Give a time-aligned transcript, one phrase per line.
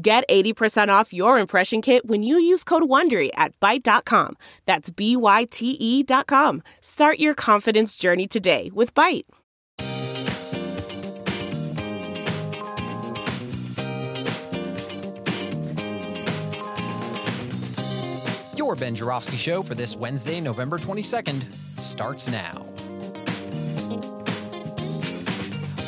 [0.00, 4.36] Get 80% off your impression kit when you use code WONDERY at Byte.com.
[4.64, 6.62] That's B-Y-T-E dot com.
[6.80, 9.24] Start your confidence journey today with Byte.
[18.56, 21.42] Your Ben Joravsky Show for this Wednesday, November 22nd,
[21.80, 22.67] starts now.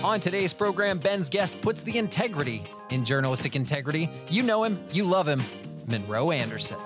[0.02, 4.08] On today's program, Ben's guest puts the integrity in journalistic integrity.
[4.30, 5.42] You know him, you love him,
[5.86, 6.78] Monroe Anderson.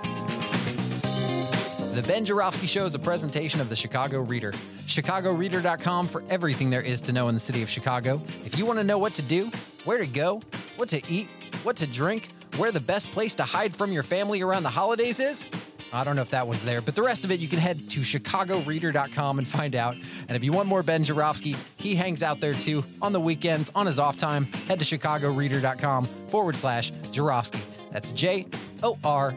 [1.95, 4.51] The Ben Joravsky Show is a presentation of the Chicago Reader.
[4.51, 8.21] ChicagoReader.com for everything there is to know in the city of Chicago.
[8.45, 9.49] If you want to know what to do,
[9.85, 10.43] where to go,
[10.75, 11.29] what to eat,
[11.63, 15.21] what to drink, where the best place to hide from your family around the holidays
[15.21, 15.47] is,
[15.95, 17.79] I don't know if that one's there, but the rest of it you can head
[17.91, 19.95] to chicagoreader.com and find out.
[20.29, 23.71] And if you want more Ben Joravsky, he hangs out there too on the weekends,
[23.75, 24.45] on his off time.
[24.67, 27.61] Head to chicagoreader.com forward slash Joravsky.
[27.93, 28.47] That's J
[28.83, 29.33] O R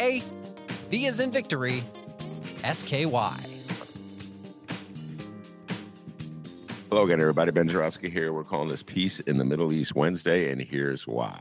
[0.00, 0.20] A
[0.90, 1.84] V as in victory,
[2.64, 3.38] S K Y.
[6.90, 7.52] Hello again, everybody.
[7.52, 8.32] Ben Joravsky here.
[8.32, 11.40] We're calling this Peace in the Middle East Wednesday, and here's why.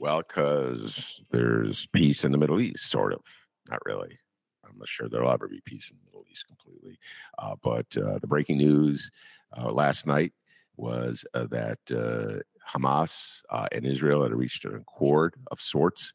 [0.00, 3.20] Well, because there's peace in the Middle East, sort of.
[3.68, 4.18] Not really.
[4.64, 6.98] I'm not sure there'll ever be peace in the Middle East completely.
[7.38, 9.10] Uh, but uh, the breaking news
[9.56, 10.32] uh, last night
[10.76, 16.12] was uh, that uh, Hamas uh, and Israel had reached an accord of sorts,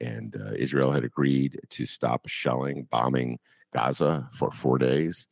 [0.00, 3.38] and Israel had agreed to stop shelling, bombing
[3.72, 5.28] Gaza for four days.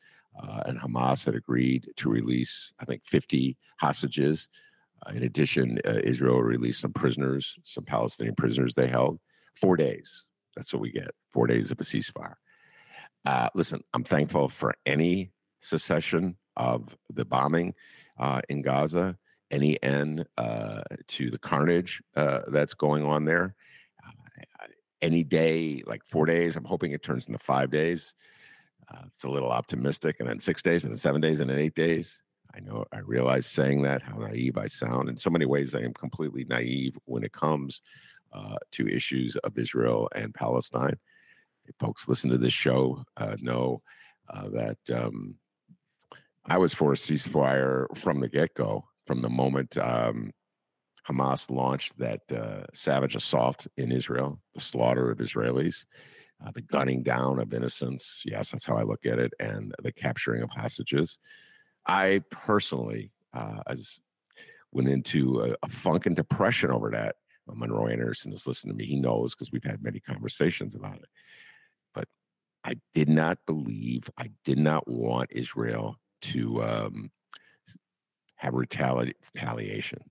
[0.67, 4.49] and Hamas had agreed to release, I think, 50 hostages.
[5.13, 9.21] in addition, Israel released some prisoners, some Palestinian prisoners they held.
[9.61, 10.30] Four days.
[10.57, 12.35] That's what we get four days of a ceasefire.
[13.25, 17.75] Uh, listen, I'm thankful for any cessation of the bombing
[18.19, 19.17] uh, in Gaza,
[19.51, 23.55] any end uh, to the carnage uh, that's going on there.
[24.07, 24.67] Uh,
[25.03, 28.15] any day, like four days, I'm hoping it turns into five days.
[28.93, 31.59] Uh, it's a little optimistic, and then six days, and then seven days, and then
[31.59, 32.23] eight days.
[32.55, 35.09] I know I realize saying that how naive I sound.
[35.09, 37.81] In so many ways, I am completely naive when it comes
[38.33, 40.99] uh, to issues of Israel and Palestine.
[41.67, 43.83] If folks listen to this show uh, know
[44.29, 45.39] uh, that um,
[46.47, 50.33] I was for a ceasefire from the get go, from the moment um,
[51.09, 55.85] Hamas launched that uh, savage assault in Israel, the slaughter of Israelis.
[56.43, 58.23] Uh, the gunning down of innocents.
[58.25, 61.19] Yes, that's how I look at it, and the capturing of hostages.
[61.87, 64.01] I personally, uh, as
[64.73, 67.17] went into a, a, funk and depression over that
[67.55, 68.87] Monroe Anderson has listened to me.
[68.87, 71.09] He knows because we've had many conversations about it.
[71.95, 72.09] But
[72.65, 77.11] I did not believe, I did not want Israel to um,
[78.37, 80.03] have retali- retaliation.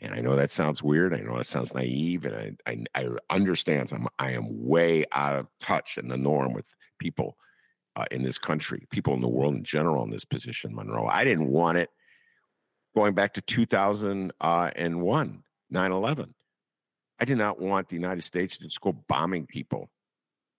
[0.00, 1.12] And I know that sounds weird.
[1.12, 3.92] I know that sounds naive, and I, I, I understand.
[3.92, 6.68] I'm, I am way out of touch in the norm with
[7.00, 7.36] people
[7.96, 11.08] uh, in this country, people in the world in general in this position, Monroe.
[11.08, 11.90] I didn't want it
[12.94, 14.70] going back to 2001 uh,
[15.70, 16.34] 9 11.
[17.20, 19.90] I did not want the United States to just go bombing people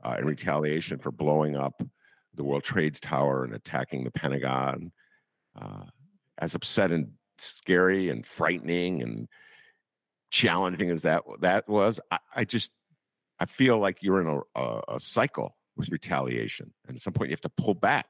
[0.04, 1.82] uh, in retaliation for blowing up
[2.36, 4.92] the World Trade Tower and attacking the Pentagon.
[5.60, 5.84] Uh,
[6.38, 9.28] as upset and scary and frightening and
[10.32, 12.72] challenging as that that was, I, I just
[13.40, 17.30] I feel like you're in a, a, a cycle with retaliation, and at some point
[17.30, 18.08] you have to pull back,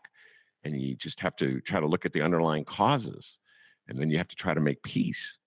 [0.64, 3.40] and you just have to try to look at the underlying causes,
[3.88, 5.38] and then you have to try to make peace.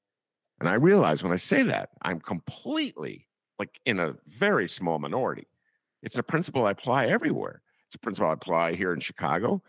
[0.63, 3.27] And I realize when I say that, I'm completely
[3.59, 5.49] like in a very small minority.
[6.05, 7.63] It's a principle I apply everywhere.
[7.87, 9.61] It's a principle I apply here in Chicago.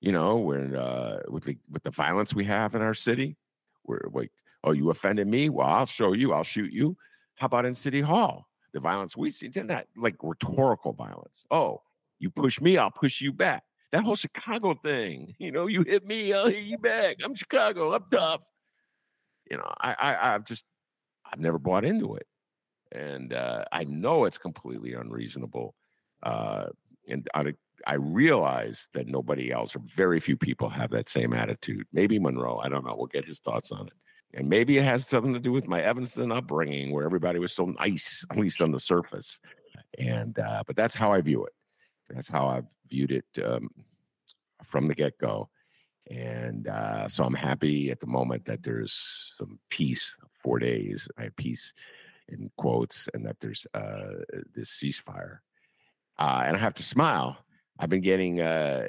[0.00, 3.36] You know, when uh, with the with the violence we have in our city,
[3.84, 4.32] we're like,
[4.64, 5.50] oh, you offended me?
[5.50, 6.32] Well, I'll show you.
[6.32, 6.96] I'll shoot you.
[7.36, 8.48] How about in City Hall?
[8.72, 11.46] The violence we see, did that like rhetorical violence.
[11.52, 11.80] Oh,
[12.18, 13.62] you push me, I'll push you back.
[13.92, 17.18] That whole Chicago thing, you know, you hit me, I'll hit you back.
[17.22, 18.40] I'm Chicago, I'm tough
[19.54, 20.64] you know, I, I I've just
[21.24, 22.26] I've never bought into it,
[22.90, 25.76] and uh, I know it's completely unreasonable.
[26.24, 26.66] Uh,
[27.08, 27.54] and I,
[27.86, 31.86] I realize that nobody else or very few people have that same attitude.
[31.92, 32.96] Maybe Monroe, I don't know.
[32.96, 33.92] We'll get his thoughts on it.
[34.36, 37.66] And maybe it has something to do with my Evanston upbringing, where everybody was so
[37.66, 39.38] nice, at least on the surface.
[39.98, 41.52] And uh, but that's how I view it.
[42.10, 43.70] That's how I've viewed it um,
[44.64, 45.48] from the get go.
[46.10, 50.14] And uh, so I'm happy at the moment that there's some peace.
[50.42, 51.72] Four days, I have peace
[52.28, 54.20] in quotes, and that there's uh,
[54.54, 55.38] this ceasefire.
[56.18, 57.38] Uh, and I have to smile.
[57.78, 58.88] I've been getting uh,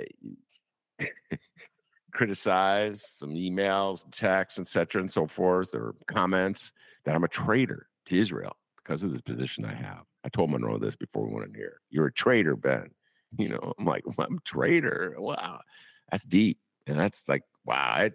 [2.12, 6.74] criticized, some emails, texts, etc., and so forth, or comments
[7.06, 10.04] that I'm a traitor to Israel because of the position I have.
[10.24, 11.82] I told Monroe this before we went in here.
[11.90, 12.92] You're a traitor, Ben.
[13.38, 15.16] You know, I'm like, I'm a traitor.
[15.18, 15.62] Wow,
[16.10, 18.10] that's deep, and that's like, wow.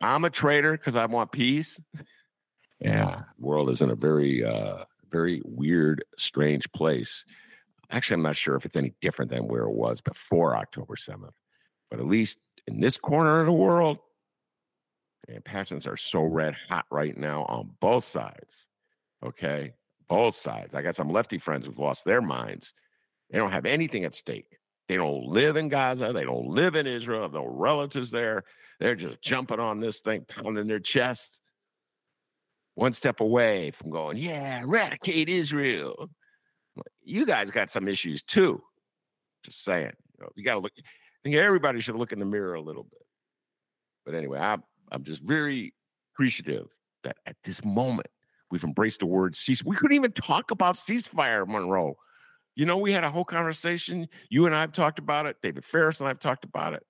[0.00, 1.80] I'm a traitor because I want peace.
[2.80, 7.24] Yeah, world is in a very, uh, very weird, strange place.
[7.90, 11.30] Actually, I'm not sure if it's any different than where it was before October 7th,
[11.90, 13.98] but at least in this corner of the world,
[15.28, 18.66] and passions are so red hot right now on both sides.
[19.24, 19.74] Okay,
[20.08, 20.74] both sides.
[20.74, 22.74] I got some lefty friends who've lost their minds.
[23.30, 24.58] They don't have anything at stake.
[24.88, 26.12] They don't live in Gaza.
[26.12, 27.28] They don't live in Israel.
[27.28, 28.44] No relatives there.
[28.80, 31.40] They're just jumping on this thing, pounding their chest.
[32.74, 36.08] One step away from going, yeah, eradicate Israel.
[37.02, 38.62] You guys got some issues too.
[39.44, 39.92] Just saying.
[40.18, 40.72] You, know, you got to look.
[40.78, 40.82] I
[41.22, 43.02] think everybody should look in the mirror a little bit.
[44.04, 45.74] But anyway, I'm I'm just very
[46.14, 46.66] appreciative
[47.04, 48.08] that at this moment
[48.50, 49.64] we've embraced the word cease.
[49.64, 51.94] We couldn't even talk about ceasefire, Monroe.
[52.54, 54.08] You know, we had a whole conversation.
[54.28, 55.36] You and I have talked about it.
[55.42, 56.82] David Ferris and I have talked about it.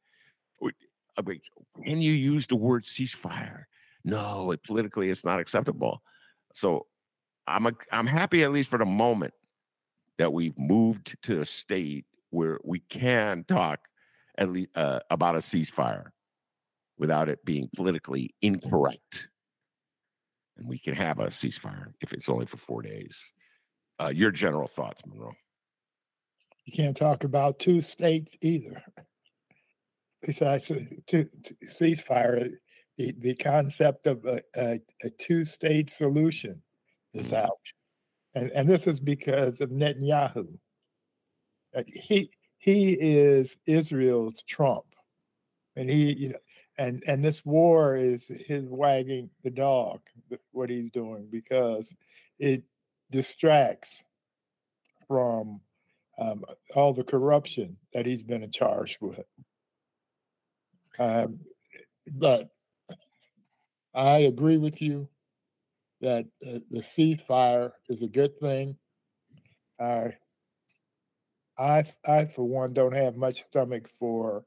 [1.84, 3.64] Can you use the word ceasefire?
[4.04, 6.02] No, it, politically it's not acceptable.
[6.52, 6.86] So
[7.46, 9.34] I'm a, I'm happy at least for the moment
[10.18, 13.80] that we've moved to a state where we can talk
[14.38, 16.06] at least uh, about a ceasefire
[16.98, 19.28] without it being politically incorrect.
[20.56, 23.32] And we can have a ceasefire if it's only for four days.
[24.00, 25.32] Uh, your general thoughts, Monroe?
[26.64, 28.82] You can't talk about two states either.
[30.22, 31.28] Besides, to, to
[31.66, 32.52] ceasefire,
[32.96, 36.62] the, the concept of a, a, a two state solution
[37.14, 37.46] is mm-hmm.
[37.46, 37.58] out.
[38.34, 40.46] And, and this is because of Netanyahu.
[41.74, 44.84] Uh, he, he is Israel's Trump.
[45.74, 46.38] And he, you know,
[46.78, 50.00] and and this war is his wagging the dog
[50.52, 51.94] what he's doing because
[52.38, 52.62] it
[53.10, 54.04] distracts
[55.06, 55.60] from
[56.18, 56.44] um,
[56.74, 59.24] all the corruption that he's been charged with.
[60.98, 61.40] Um,
[62.06, 62.48] but
[63.94, 65.08] I agree with you
[66.00, 68.76] that uh, the ceasefire is a good thing.
[69.78, 70.08] Uh,
[71.58, 74.44] I, I, for one, don't have much stomach for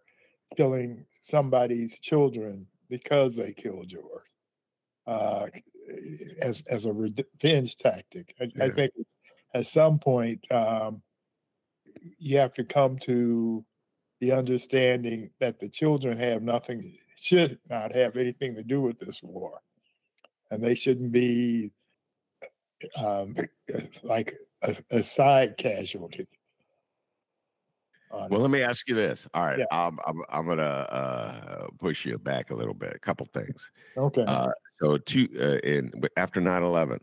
[0.57, 4.23] killing somebody's children because they killed yours
[5.07, 5.47] uh,
[6.41, 8.35] as as a revenge tactic.
[8.39, 8.65] I, yeah.
[8.65, 8.91] I think
[9.53, 11.01] at some point um,
[12.17, 13.63] you have to come to
[14.19, 19.21] the understanding that the children have nothing should not have anything to do with this
[19.23, 19.59] war,
[20.51, 21.71] and they shouldn't be
[22.97, 23.35] um,
[24.03, 26.27] like a, a, side casualty.
[28.11, 29.27] Well, let me ask you this.
[29.33, 29.65] All right, yeah.
[29.71, 32.93] I'm, I'm, I'm gonna uh, push you back a little bit.
[32.95, 33.69] A couple things.
[33.97, 34.23] Okay.
[34.25, 36.99] Uh, so, two uh, in after 9/11,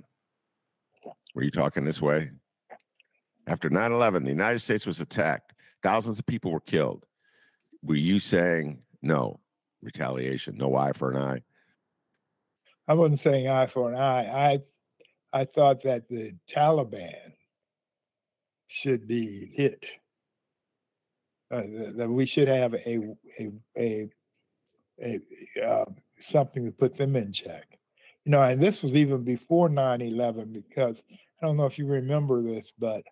[1.34, 2.30] were you talking this way?
[3.46, 5.52] After 9/11, the United States was attacked.
[5.82, 7.06] Thousands of people were killed.
[7.82, 9.40] Were you saying no?
[9.82, 10.56] retaliation.
[10.56, 11.42] No eye for an eye.
[12.88, 14.52] I wasn't saying eye for an eye.
[14.52, 14.60] I
[15.32, 17.32] I thought that the Taliban
[18.68, 19.84] should be hit.
[21.50, 21.62] Uh,
[21.96, 24.08] that we should have a a a,
[25.04, 25.20] a
[25.64, 27.78] uh, something to put them in check.
[28.24, 32.40] You know, and this was even before 9-11 because I don't know if you remember
[32.40, 33.02] this, but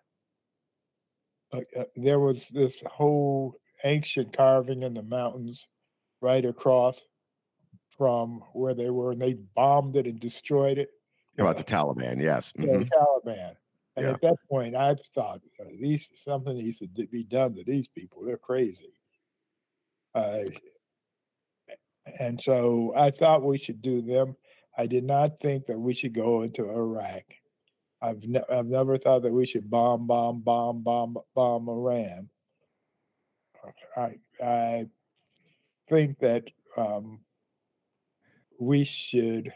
[1.53, 5.67] uh, uh there was this whole ancient carving in the mountains
[6.21, 7.01] right across
[7.97, 10.89] from where they were, and they bombed it and destroyed it.
[11.37, 12.53] About the Taliban, yes.
[12.57, 12.79] Mm-hmm.
[12.79, 13.53] the Taliban.
[13.95, 14.13] And yeah.
[14.13, 15.41] at that point, I thought
[15.79, 18.23] these something needs to be done to these people.
[18.23, 18.93] They're crazy.
[20.15, 20.43] Uh,
[22.19, 24.35] and so I thought we should do them.
[24.77, 27.23] I did not think that we should go into Iraq.
[28.01, 32.29] I've ne- I've never thought that we should bomb, bomb, bomb, bomb, bomb Iran.
[33.95, 34.87] I I
[35.87, 36.45] think that
[36.77, 37.19] um,
[38.59, 39.53] we should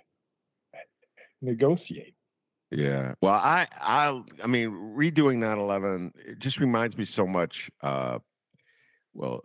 [1.41, 2.15] negotiate.
[2.71, 3.13] Yeah.
[3.21, 7.69] Well, I, I, I mean, redoing 9/11 it just reminds me so much.
[7.81, 8.19] Uh,
[9.13, 9.41] well,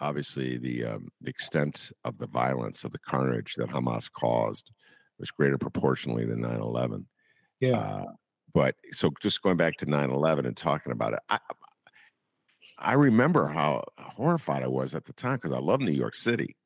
[0.00, 4.70] obviously the um, the extent of the violence of the carnage that Hamas caused
[5.18, 7.04] was greater proportionally than 9/11.
[7.60, 7.82] Yeah.
[7.82, 8.04] Uh,
[8.54, 11.38] but so just going back to 9/11 and talking about it, I
[12.78, 16.56] I remember how horrified I was at the time because I love New York City,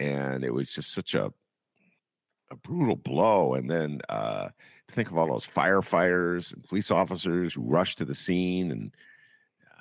[0.00, 1.32] and it was just such a
[2.50, 3.54] a brutal blow.
[3.54, 4.48] And then uh,
[4.90, 8.94] think of all those firefighters and police officers who rushed to the scene, and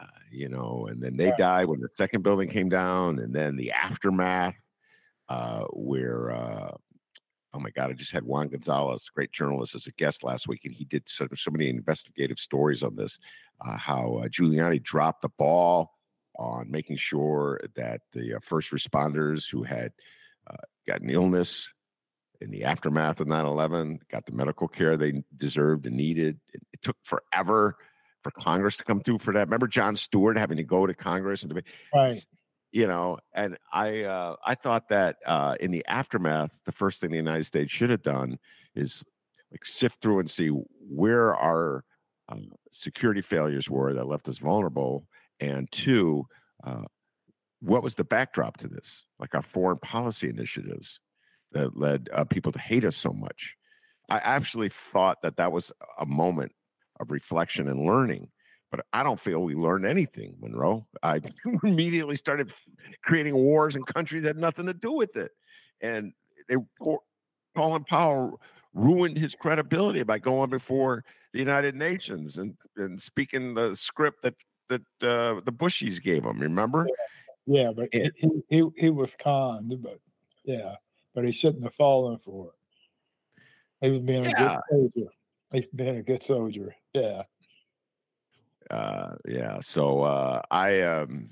[0.02, 1.34] uh, you know, and then they Right.
[1.34, 4.58] died when the second building came down, and then the aftermath,
[5.30, 6.78] uh, where uh,
[7.58, 10.62] oh my god, I just had Juan Gonzalez, great journalist, as a guest last week,
[10.64, 13.18] and he did so, so many investigative stories on this.
[13.66, 15.92] Uh, how uh, Giuliani dropped the ball
[16.38, 19.92] on making sure that the uh, first responders who had
[20.50, 20.56] uh,
[20.88, 21.74] gotten illness
[22.40, 26.82] in the aftermath of 9-11 got the medical care they deserved and needed it, it
[26.84, 27.76] took forever
[28.22, 31.42] for congress to come through for that remember jon stewart having to go to congress
[31.42, 32.24] and debate Right.
[32.78, 37.10] You know and i uh, i thought that uh, in the aftermath the first thing
[37.10, 38.38] the united states should have done
[38.76, 39.04] is
[39.52, 41.84] like sift through and see where our
[42.30, 42.36] uh,
[42.72, 45.08] security failures were that left us vulnerable
[45.40, 46.24] and two
[46.64, 46.84] uh,
[47.60, 49.04] what was the backdrop to this?
[49.20, 51.00] Like our foreign policy initiatives
[51.54, 53.56] that led uh, people to hate us so much.
[54.10, 56.52] I actually thought that that was a moment
[57.00, 58.30] of reflection and learning
[58.72, 60.86] but I don't feel we learned anything, Monroe.
[61.04, 61.22] I
[61.64, 62.52] immediately started
[63.04, 65.32] creating wars in countries that had nothing to do with it.
[65.82, 66.14] And
[66.50, 66.56] they
[67.56, 68.42] Colin Powell
[68.74, 74.36] ruined his credibility by going before the United Nations and, and speaking the script that
[74.70, 76.40] that uh, the Bushies gave him.
[76.40, 76.88] Remember?
[77.46, 78.10] Yeah, but Yeah.
[78.16, 80.00] he, he he was conned, but
[80.44, 80.76] yeah,
[81.16, 82.58] but he shouldn't have fallen for it.
[83.82, 85.12] He was being a good soldier.
[85.52, 86.76] He's being a good soldier.
[86.94, 87.24] Yeah.
[88.70, 89.60] Uh, yeah.
[89.62, 91.30] So uh, I um,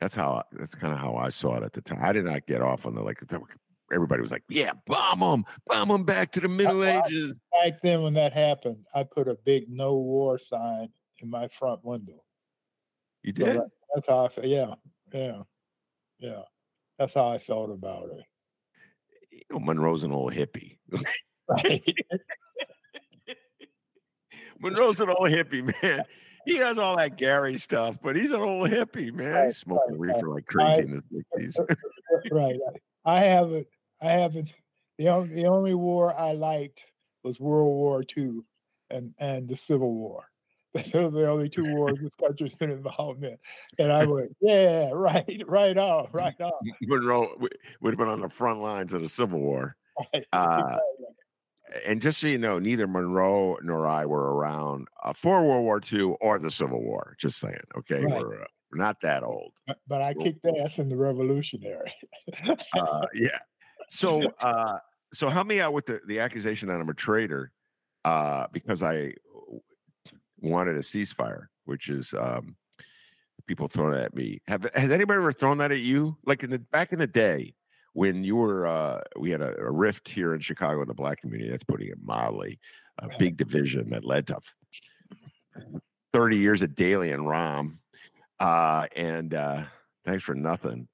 [0.00, 1.98] that's how that's kind of how I saw it at the time.
[2.02, 3.20] I did not get off on the like.
[3.92, 7.80] Everybody was like, "Yeah, bomb them, bomb them back to the Middle I- Ages." Back
[7.82, 12.22] then, when that happened, I put a big "No War" sign in my front window.
[13.22, 13.56] You So did.
[13.56, 14.46] that- that's how I felt.
[14.46, 14.74] Yeah,
[15.12, 15.42] yeah,
[16.20, 16.42] yeah.
[16.98, 18.24] That's how I felt about it.
[19.32, 20.78] You know, Monroe's an old hippie.
[24.60, 26.04] Monroe's an old hippie, man.
[26.46, 29.32] He has all that Gary stuff, but he's an old hippie, man.
[29.32, 31.02] Right, He's smoking right, reefer like crazy in the
[31.36, 31.60] sixties.
[32.32, 32.58] right.
[33.04, 33.66] I haven't.
[34.00, 34.50] I haven't.
[34.98, 36.84] The only the only war I liked
[37.22, 38.40] was World War II
[38.90, 40.24] and and the Civil War.
[40.74, 43.36] Those are the only two wars this country's been involved in.
[43.80, 46.52] And I went, yeah, right, right on, right on.
[46.82, 47.34] Monroe
[47.80, 49.76] would have been on the front lines of the Civil War.
[50.14, 50.24] Right.
[50.32, 50.78] Uh,
[51.86, 55.80] and just so you know, neither Monroe nor I were around uh, for World War
[55.92, 57.16] II or the Civil War.
[57.18, 58.20] Just saying, okay, Right.
[58.20, 59.52] we're, uh, we're not that old.
[59.66, 61.92] But, but I kicked ass in the Revolutionary.
[62.74, 63.38] Uh, yeah.
[63.88, 64.78] So, uh,
[65.12, 67.52] so help me out with the, the accusation that I'm a traitor
[68.04, 69.14] uh, because I
[70.40, 72.56] wanted a ceasefire, which is um,
[73.46, 74.40] people throwing at me.
[74.46, 76.16] Have has anybody ever thrown that at you?
[76.24, 77.54] Like in the back in the day
[77.92, 81.20] when you were, uh, we had a, a rift here in Chicago in the black
[81.20, 81.50] community.
[81.50, 82.58] That's putting it mildly.
[82.98, 84.38] A big division that led to
[86.12, 87.78] 30 years of Daley and Rahm.
[88.38, 89.64] Uh, and uh,
[90.04, 90.88] thanks for nothing.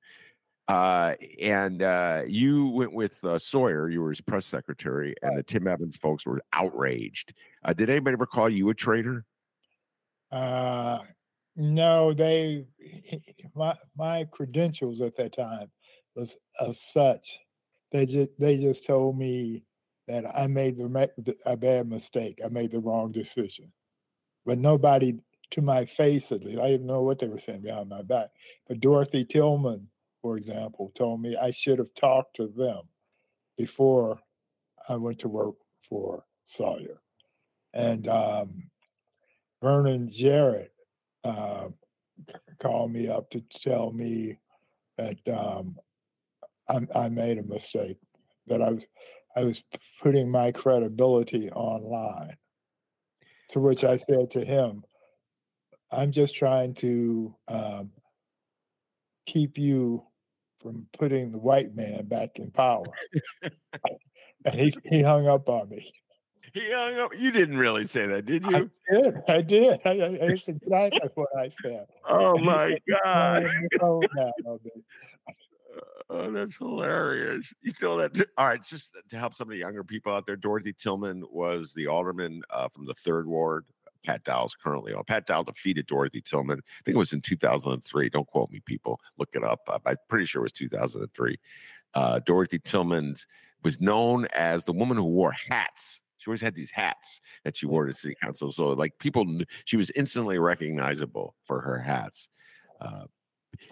[0.69, 3.89] Uh, and uh, you went with uh, Sawyer.
[3.89, 7.35] You were his press secretary, and the Tim Evans folks were outraged.
[7.65, 9.25] Uh, did anybody ever call you a traitor?
[10.33, 10.99] Uh,
[11.55, 12.67] no, they
[13.55, 15.71] my my credentials at that time
[16.17, 17.39] was as such.
[17.93, 19.63] They just they just told me
[20.09, 22.41] that I made the, a bad mistake.
[22.45, 23.73] I made the wrong decision,
[24.45, 25.15] but nobody
[25.51, 26.59] to my face at least.
[26.59, 28.31] I didn't know what they were saying behind my back.
[28.67, 29.89] But Dorothy Tillman,
[30.21, 32.83] for example, told me I should have talked to them
[33.57, 34.19] before
[34.89, 35.55] I went to work
[35.89, 37.01] for Sawyer,
[37.75, 38.71] and um,
[39.63, 40.73] Vernon Jarrett
[41.25, 41.69] uh,
[42.59, 44.39] called me up to tell me
[44.99, 45.77] that um,
[46.69, 47.99] I, I made a mistake,
[48.47, 48.87] that I was
[49.37, 49.63] I was
[50.03, 52.37] putting my credibility online.
[53.51, 54.83] To which I said to him,
[55.91, 57.93] "I'm just trying to um,
[59.27, 60.05] keep you
[60.61, 62.87] from putting the white man back in power."
[64.45, 65.93] and he, he hung up on me.
[66.55, 67.13] He hung up.
[67.17, 68.71] You didn't really say that, did I you?
[68.91, 69.15] did.
[69.29, 69.81] I did.
[69.85, 71.87] I, I, it's exactly what I said.
[72.09, 73.43] Oh my God!
[73.45, 74.83] Hung the phone down on me.
[76.09, 77.53] Oh, that's hilarious.
[77.63, 78.15] You told that.
[78.15, 80.37] To, all right, it's just to help some of the younger people out there.
[80.37, 83.65] Dorothy Tillman was the alderman uh, from the third ward.
[84.05, 85.03] Pat Dowell's currently on.
[85.05, 86.61] Pat Dowell defeated Dorothy Tillman.
[86.61, 88.09] I think it was in 2003.
[88.09, 89.01] Don't quote me, people.
[89.19, 89.61] Look it up.
[89.67, 91.37] Uh, I'm pretty sure it was 2003.
[91.95, 93.17] Uh, Dorothy Tillman
[93.65, 96.03] was known as the woman who wore hats.
[96.19, 98.53] She always had these hats that she wore to city council.
[98.53, 99.27] So, like people,
[99.65, 102.29] she was instantly recognizable for her hats.
[102.81, 103.05] Uh,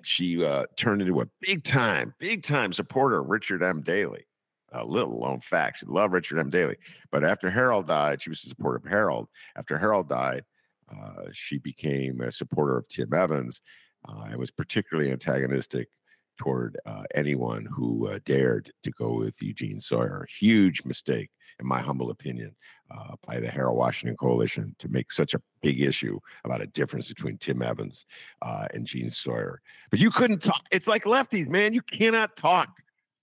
[0.02, 3.80] she uh, turned into a big time, big time supporter of Richard M.
[3.80, 4.26] Daley.
[4.72, 6.50] A little known fact: she loved Richard M.
[6.50, 6.76] Daley.
[7.12, 9.28] But after Harold died, she was a supporter of Harold.
[9.56, 10.44] After Harold died,
[10.90, 13.60] uh, she became a supporter of Tim Evans
[14.08, 15.88] uh, and was particularly antagonistic
[16.36, 20.26] toward uh, anyone who uh, dared to go with Eugene Sawyer.
[20.28, 22.54] Huge mistake, in my humble opinion,
[22.96, 27.08] uh, by the Harold Washington Coalition to make such a big issue about a difference
[27.08, 28.06] between Tim Evans
[28.42, 29.60] uh, and Gene Sawyer.
[29.90, 30.62] But you couldn't talk.
[30.70, 31.72] It's like lefties, man.
[31.72, 32.68] You cannot talk.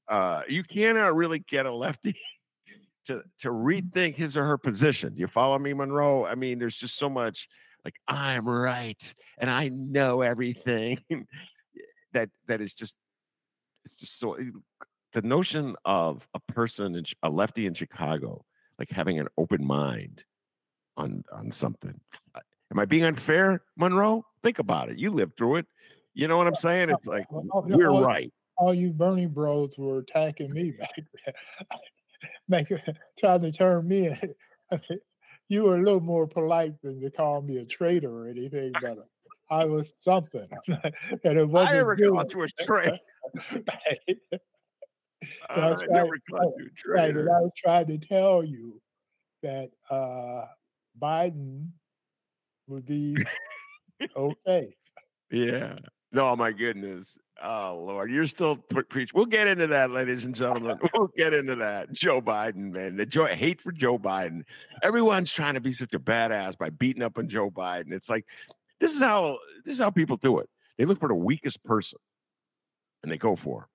[0.07, 2.15] Uh, you cannot really get a lefty.
[3.05, 5.13] To, to rethink his or her position.
[5.17, 6.23] You follow me, Monroe?
[6.23, 7.49] I mean, there's just so much
[7.83, 10.99] like I'm right and I know everything
[12.13, 12.95] that that is just
[13.85, 14.37] it's just so
[15.13, 18.45] the notion of a person in, a lefty in Chicago
[18.81, 20.25] like having an open mind
[20.97, 21.99] on on something.
[22.71, 24.25] Am I being unfair, Monroe?
[24.41, 24.97] Think about it.
[24.97, 25.67] You lived through it.
[26.15, 26.89] You know what I'm saying?
[26.89, 28.33] It's like we're all, right.
[28.57, 31.33] All you Bernie bros were attacking me back then.
[32.49, 32.69] Make,
[33.19, 34.15] trying to turn me.
[35.47, 38.97] you were a little more polite than to call me a traitor or anything, but
[39.51, 40.47] I was something.
[40.67, 42.13] and it wasn't I never good.
[42.13, 42.97] called you a traitor.
[45.49, 46.21] I That's never right.
[46.29, 47.29] called you Right, and.
[47.29, 48.81] I was trying to tell you
[49.43, 50.45] that uh,
[50.99, 51.69] Biden
[52.67, 53.17] would be
[54.15, 54.75] okay.
[55.29, 55.75] Yeah.
[56.11, 57.17] No, my goodness.
[57.43, 59.13] Oh Lord, you're still pre- preach.
[59.13, 60.77] We'll get into that, ladies and gentlemen.
[60.93, 61.91] We'll get into that.
[61.93, 64.43] Joe Biden, man, the joy, hate for Joe Biden.
[64.83, 67.93] Everyone's trying to be such a badass by beating up on Joe Biden.
[67.93, 68.25] It's like
[68.79, 70.49] this is how this is how people do it.
[70.77, 71.99] They look for the weakest person,
[73.03, 73.67] and they go for him.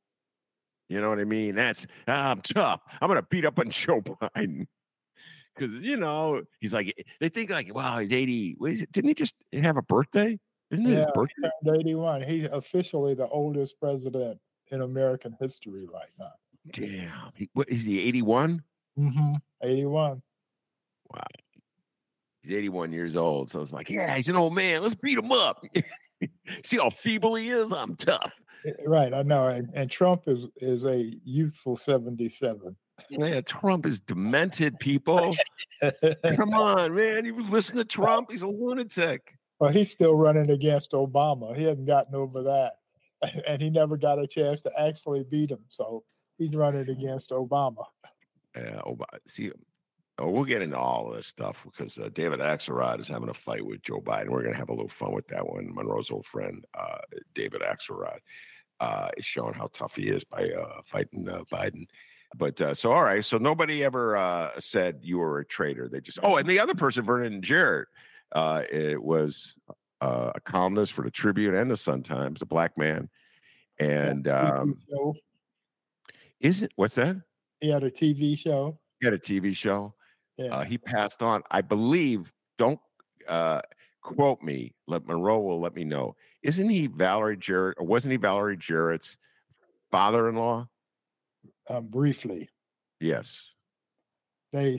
[0.88, 1.54] You know what I mean?
[1.56, 2.80] That's "Ah, I'm tough.
[3.00, 4.66] I'm gonna beat up on Joe Biden
[5.54, 8.54] because you know he's like they think like wow he's 80.
[8.58, 8.92] What is it?
[8.92, 10.38] Didn't he just have a birthday?
[10.70, 11.50] Isn't it his Yeah, birthday?
[11.64, 12.22] turned 81.
[12.22, 14.38] He's officially the oldest president
[14.72, 16.32] in American history right now.
[16.72, 17.30] Damn.
[17.36, 18.62] He, what is he, 81?
[18.99, 19.34] Mm-hmm.
[19.62, 20.22] 81.
[22.42, 23.49] He's 81 years old.
[23.50, 24.82] So it's like, yeah, he's an old man.
[24.82, 25.64] Let's beat him up.
[26.64, 27.72] See how feeble he is?
[27.72, 28.32] I'm tough.
[28.86, 29.46] Right, I know.
[29.46, 32.76] And, and Trump is is a youthful 77.
[33.10, 35.36] Yeah, Trump is demented, people.
[36.36, 37.24] Come on, man.
[37.24, 38.30] You listen to Trump.
[38.30, 39.34] He's a lunatic.
[39.58, 41.56] Well, he's still running against Obama.
[41.56, 42.74] He hasn't gotten over that.
[43.46, 45.64] And he never got a chance to actually beat him.
[45.68, 46.04] So
[46.36, 47.84] he's running against Obama.
[48.54, 49.52] Yeah, but see,
[50.18, 53.34] oh, we'll get into all of this stuff because uh, David Axelrod is having a
[53.34, 54.28] fight with Joe Biden.
[54.28, 55.74] We're going to have a little fun with that one.
[55.74, 56.98] Monroe's old friend, uh,
[57.34, 58.18] David Axelrod,
[58.80, 61.86] uh, is showing how tough he is by uh, fighting uh, Biden.
[62.36, 63.25] But uh, so, all right.
[63.25, 65.89] So nobody ever uh, said you were a traitor.
[65.89, 67.89] They just, oh, and the other person, Vernon Jarrett,
[68.32, 69.58] uh, it was
[70.00, 73.08] uh, a columnist for the Tribune and the Sun Times, a black man.
[73.78, 74.78] And um,
[76.41, 77.17] isn't what's that?
[77.60, 78.78] He had a TV show.
[79.00, 79.95] He had a TV show.
[80.36, 80.56] Yeah.
[80.56, 81.43] Uh, he passed on.
[81.50, 82.32] I believe.
[82.58, 82.80] Don't
[83.28, 83.60] uh,
[84.00, 84.75] quote me.
[84.86, 86.17] Let Monroe will let me know.
[86.42, 89.16] Isn't he Valerie Jarrett, or wasn't he Valerie Jarrett's
[89.90, 90.68] father-in-law?
[91.68, 92.49] um, briefly.
[93.00, 93.52] Yes.
[94.52, 94.78] They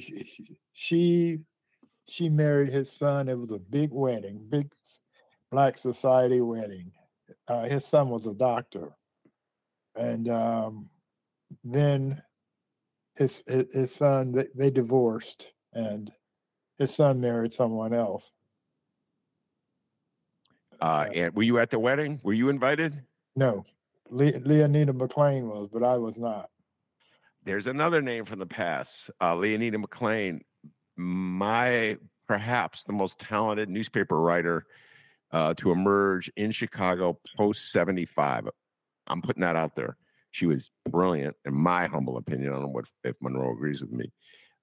[0.74, 1.39] she
[2.08, 3.30] she married his son.
[3.30, 4.72] It was a big wedding, big
[5.52, 6.91] black society wedding.
[7.48, 8.96] Uh, his son was a doctor,
[9.96, 10.89] and um,
[11.63, 12.22] then
[13.15, 16.12] his his, his son they, they divorced, and
[16.80, 18.32] his son married someone else.
[20.82, 22.20] Uh, and were you at the wedding?
[22.24, 23.02] Were you invited?
[23.36, 23.66] No,
[24.10, 26.50] Le- Leanita McClain was, but I was not.
[27.44, 30.42] There's another name from the past, uh, Leanita McClain,
[30.98, 34.66] my perhaps the most talented newspaper writer
[35.32, 38.50] uh, to emerge in Chicago post 75.
[39.08, 39.98] I'm putting that out there.
[40.32, 42.50] She was brilliant, in my humble opinion.
[42.50, 44.12] I don't know what if Monroe agrees with me.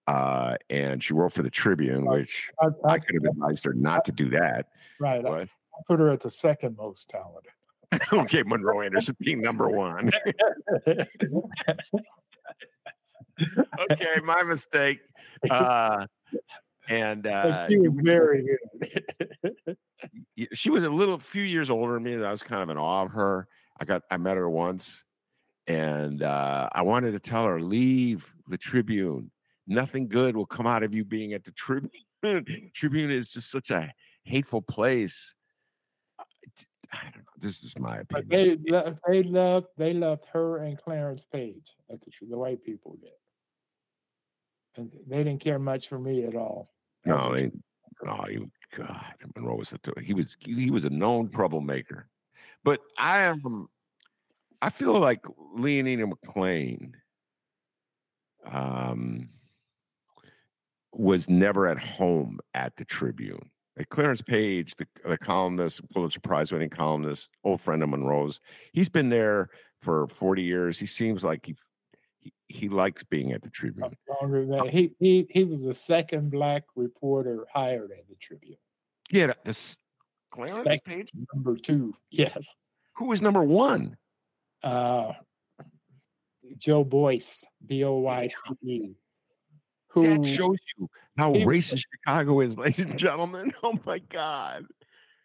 [0.07, 3.73] Uh, and she wrote for the Tribune, which I, I, I could have advised her
[3.73, 4.67] not to do that.
[5.01, 5.49] right, But
[5.87, 7.53] put her at the second most talented.
[8.13, 10.11] okay, Monroe Anderson being number one.
[13.91, 15.01] okay, my mistake.
[15.51, 16.07] Uh,
[16.89, 19.77] and uh, she was very good.
[20.53, 22.15] she was a little few years older than me.
[22.15, 23.49] and I was kind of in awe of her.
[23.81, 25.05] I got I met her once,
[25.67, 29.31] and uh, I wanted to tell her leave the Tribune.
[29.67, 31.91] Nothing good will come out of you being at the Tribune.
[32.75, 33.93] Tribune is just such a
[34.25, 35.35] hateful place.
[36.93, 37.23] I don't know.
[37.39, 38.63] This is my But opinion.
[38.65, 41.73] they lo- they loved they loved her and Clarence Page.
[41.89, 43.11] That's the, the white people did.
[44.77, 46.71] and they didn't care much for me at all.
[47.05, 47.51] No, they,
[48.03, 48.39] no, he,
[48.77, 52.09] God, Monroe was a, he was he was a known troublemaker.
[52.65, 53.69] But I am,
[54.63, 55.23] I feel like
[55.59, 56.93] Leanita McClain,
[58.47, 59.29] um,
[60.93, 63.51] was never at home at the Tribune.
[63.77, 68.41] Like Clarence Page, the, the columnist, Pulitzer Prize winning columnist, old friend of Monroe's,
[68.73, 69.51] he's been there
[69.83, 70.79] for 40 years.
[70.79, 71.57] He seems like he
[72.21, 73.97] he, he likes being at the Tribune.
[74.21, 78.57] Longer than he, he he was the second black reporter hired at the Tribune.
[79.11, 79.77] Yeah, this
[80.31, 80.81] Clarence Second.
[80.85, 81.13] Page.
[81.35, 82.55] Number two, yes.
[82.97, 83.97] Who was number one?
[84.63, 85.13] Uh,
[86.57, 88.95] Joe Boyce, B O Y C E.
[89.95, 93.53] Who That shows you how he- racist Chicago is, ladies and gentlemen.
[93.63, 94.67] Oh my God.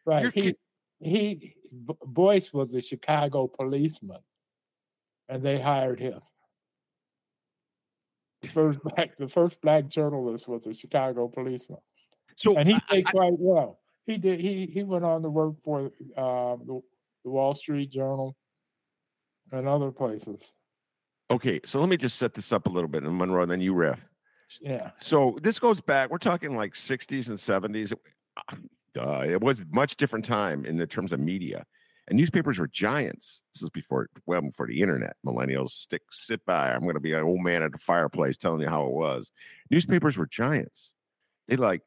[0.05, 0.21] right?
[0.23, 0.55] you're He kid-
[1.01, 4.19] he Boyce was a Chicago policeman,
[5.27, 6.19] and they hired him.
[8.41, 11.79] The first black, the first black journalist was a Chicago policeman,
[12.35, 13.79] So and he I- did I- quite well.
[14.05, 14.39] He did.
[14.39, 15.79] He he went on to work for
[16.17, 16.81] um, the,
[17.23, 18.35] the Wall Street Journal
[19.51, 20.41] and other places.
[21.31, 23.73] okay, so let me just set this up a little bit, and Monroe, then you
[23.73, 23.99] riff.
[24.61, 26.09] Yeah, So this goes back.
[26.09, 27.93] We're talking like 60s and 70s.
[28.97, 31.63] Uh, it was a much different time in the terms of media,
[32.07, 33.43] and newspapers were giants.
[33.53, 35.15] This is before well before the internet.
[35.23, 36.71] Millennials stick sit by.
[36.73, 39.29] I'm going to be an old man at the fireplace telling you how it was.
[39.69, 40.93] Newspapers were giants.
[41.47, 41.83] They like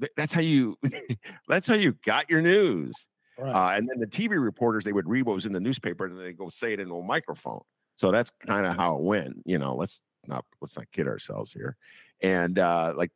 [0.00, 0.76] th- that's how you
[1.48, 3.06] that's how you got your news.
[3.38, 3.54] right.
[3.54, 6.18] Uh, and then the TV reporters, they would read what was in the newspaper and
[6.18, 7.60] then they go say it into a microphone.
[7.94, 9.42] So that's kind of how it went.
[9.46, 11.76] You know, let's not let's not kid ourselves here.
[12.22, 13.10] And uh, like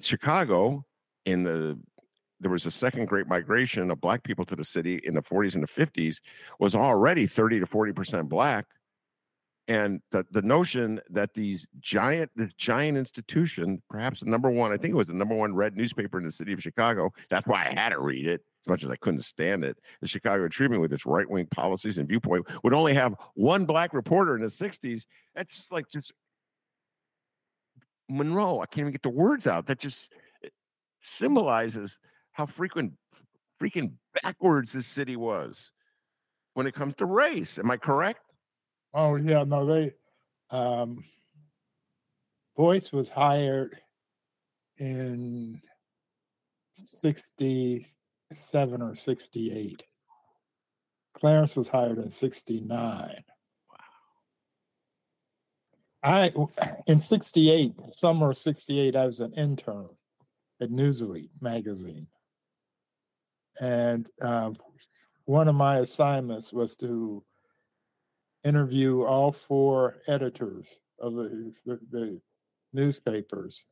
[0.00, 0.84] Chicago
[1.24, 1.78] in the
[2.40, 5.54] there was a second great migration of black people to the city in the 40s
[5.54, 6.20] and the 50s
[6.60, 8.66] was already 30 to 40 percent black
[9.68, 14.76] and the, the notion that these giant this giant institution perhaps the number one i
[14.76, 17.66] think it was the number one red newspaper in the city of chicago that's why
[17.66, 20.80] i had to read it as much as i couldn't stand it the chicago tribune
[20.80, 25.06] with its right-wing policies and viewpoint would only have one black reporter in the 60s
[25.36, 26.12] that's like just
[28.08, 30.12] monroe i can't even get the words out that just
[30.44, 30.48] eh,
[31.02, 32.00] symbolizes
[32.32, 32.92] how frequent
[33.60, 35.72] freaking backwards this city was
[36.54, 38.20] when it comes to race am i correct
[38.94, 39.94] Oh yeah, no, they
[40.50, 41.04] um
[42.56, 43.78] Boyce was hired
[44.78, 45.60] in
[46.74, 47.84] sixty
[48.32, 49.84] seven or sixty eight.
[51.14, 53.22] Clarence was hired in sixty nine.
[53.70, 53.78] Wow.
[56.02, 56.32] I
[56.86, 59.88] in sixty eight, summer of sixty eight, I was an intern
[60.60, 62.06] at Newsweek magazine.
[63.60, 64.56] And um,
[65.24, 67.24] one of my assignments was to
[68.44, 72.20] interview all four editors of the, the, the
[72.72, 73.66] newspapers,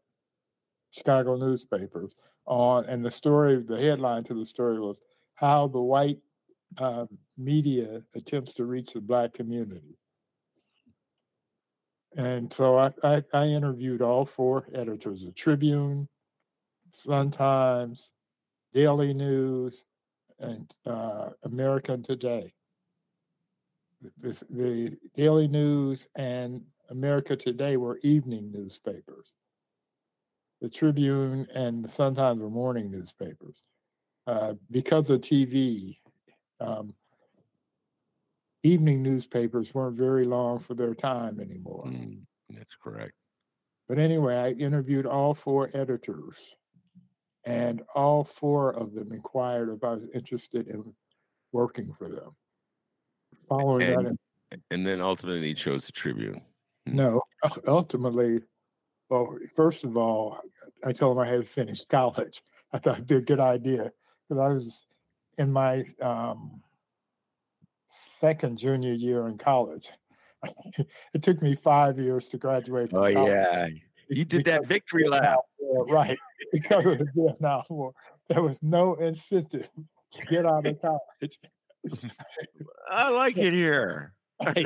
[0.90, 2.14] Chicago newspapers,
[2.46, 5.00] on and the story, the headline to the story was
[5.34, 6.18] how the white
[6.78, 9.98] um, media attempts to reach the black community.
[12.16, 16.08] And so I, I, I interviewed all four editors: of Tribune,
[16.92, 18.12] Sun Times,
[18.72, 19.84] Daily News,
[20.38, 22.52] and uh, American Today
[24.20, 29.32] the, the Daily News and America Today were evening newspapers.
[30.60, 33.62] The Tribune and the Sun Times were morning newspapers.
[34.26, 35.98] Uh, because of TV,
[36.60, 36.94] um,
[38.62, 41.84] evening newspapers weren't very long for their time anymore.
[41.86, 43.12] Mm, that's correct.
[43.88, 46.40] But anyway, I interviewed all four editors,
[47.44, 50.92] and all four of them inquired if I was interested in
[51.52, 52.34] working for them.
[53.48, 54.16] Following that,
[54.50, 56.42] And, and then ultimately he chose the Tribune.
[56.86, 57.20] No,
[57.66, 58.40] ultimately,
[59.08, 60.38] well, first of all,
[60.84, 62.42] I told him I had to finish college.
[62.72, 63.92] I thought it'd be a good idea
[64.28, 64.86] because I was
[65.38, 66.62] in my um,
[67.88, 69.88] second junior year in college.
[71.14, 72.90] it took me five years to graduate.
[72.90, 73.68] From Oh college yeah,
[74.08, 75.38] you did that victory lap.
[75.58, 76.18] War, right?
[76.52, 77.92] Because of the Vietnam War,
[78.28, 79.68] there was no incentive
[80.12, 81.38] to get out of college.
[82.90, 84.12] I like it here.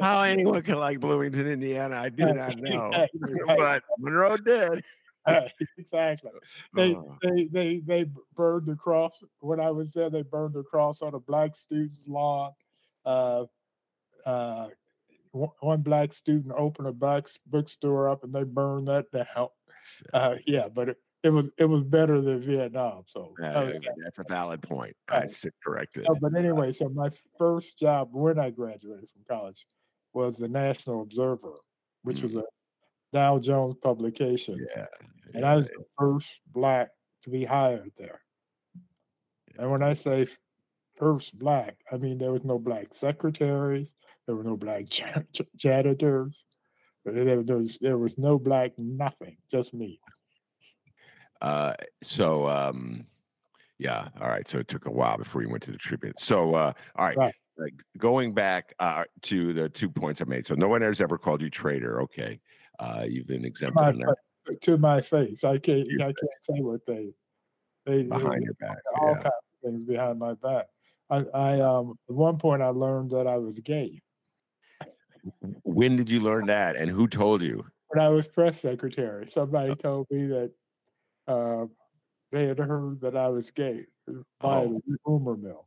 [0.00, 2.90] How anyone can like Bloomington, Indiana, I do not know.
[3.20, 3.56] Right.
[3.58, 4.84] But Monroe did.
[5.26, 6.30] Right, exactly.
[6.74, 7.18] They, Oh.
[7.22, 10.08] they they they burned the cross when I was there.
[10.08, 12.52] They burned the cross on a black student's lawn.
[13.04, 13.44] Uh,
[14.24, 14.68] uh,
[15.32, 19.48] one black student opened a black bookstore up, and they burned that down.
[20.12, 23.04] Uh, yeah, but it, it was it was better than Vietnam.
[23.06, 24.96] So, Yeah, uh, yeah, that's a valid point.
[25.08, 25.30] I Right.
[25.30, 26.06] sit corrected.
[26.08, 29.66] uh, but anyway, so my first job when I graduated from college
[30.12, 31.54] was the National Observer,
[32.02, 32.44] which was a
[33.12, 34.66] Dow Jones publication.
[34.76, 34.86] Yeah.
[35.34, 36.90] And I was the first black
[37.22, 38.20] to be hired there.
[39.58, 40.26] And when I say
[40.96, 43.92] first black, I mean there was no black secretaries,
[44.26, 44.86] there were no black
[45.56, 46.46] janitors,
[47.04, 50.00] there, was, there was no black nothing, just me.
[51.40, 53.06] Uh, so, um,
[53.78, 54.46] yeah, all right.
[54.46, 56.14] So it took a while before you went to the Tribune.
[56.18, 57.16] So, uh, all right.
[57.16, 57.34] right.
[57.56, 60.46] Like going back uh, to the two points I made.
[60.46, 62.00] So no one has ever called you traitor.
[62.02, 62.40] Okay.
[62.78, 64.06] Uh, you've been exempted
[64.62, 65.44] to my face.
[65.44, 65.86] I can't.
[66.00, 67.12] I can't say what they
[67.86, 68.78] they behind they, your back.
[68.98, 69.14] All yeah.
[69.14, 70.66] kinds of things behind my back.
[71.10, 74.00] I, I um at one point I learned that I was gay.
[75.62, 77.64] When did you learn that, and who told you?
[77.88, 79.74] When I was press secretary, somebody oh.
[79.74, 80.52] told me that
[81.30, 81.66] uh,
[82.32, 83.86] they had heard that I was gay
[84.40, 84.82] by oh.
[84.86, 85.66] the rumor mill.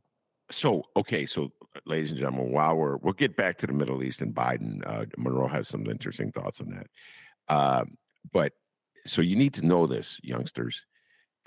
[0.50, 1.50] So okay, so
[1.86, 5.06] ladies and gentlemen, while we're we'll get back to the Middle East and Biden, uh,
[5.16, 6.86] Monroe has some interesting thoughts on that.
[7.48, 7.84] Uh,
[8.32, 8.52] but
[9.06, 10.86] so you need to know this, youngsters.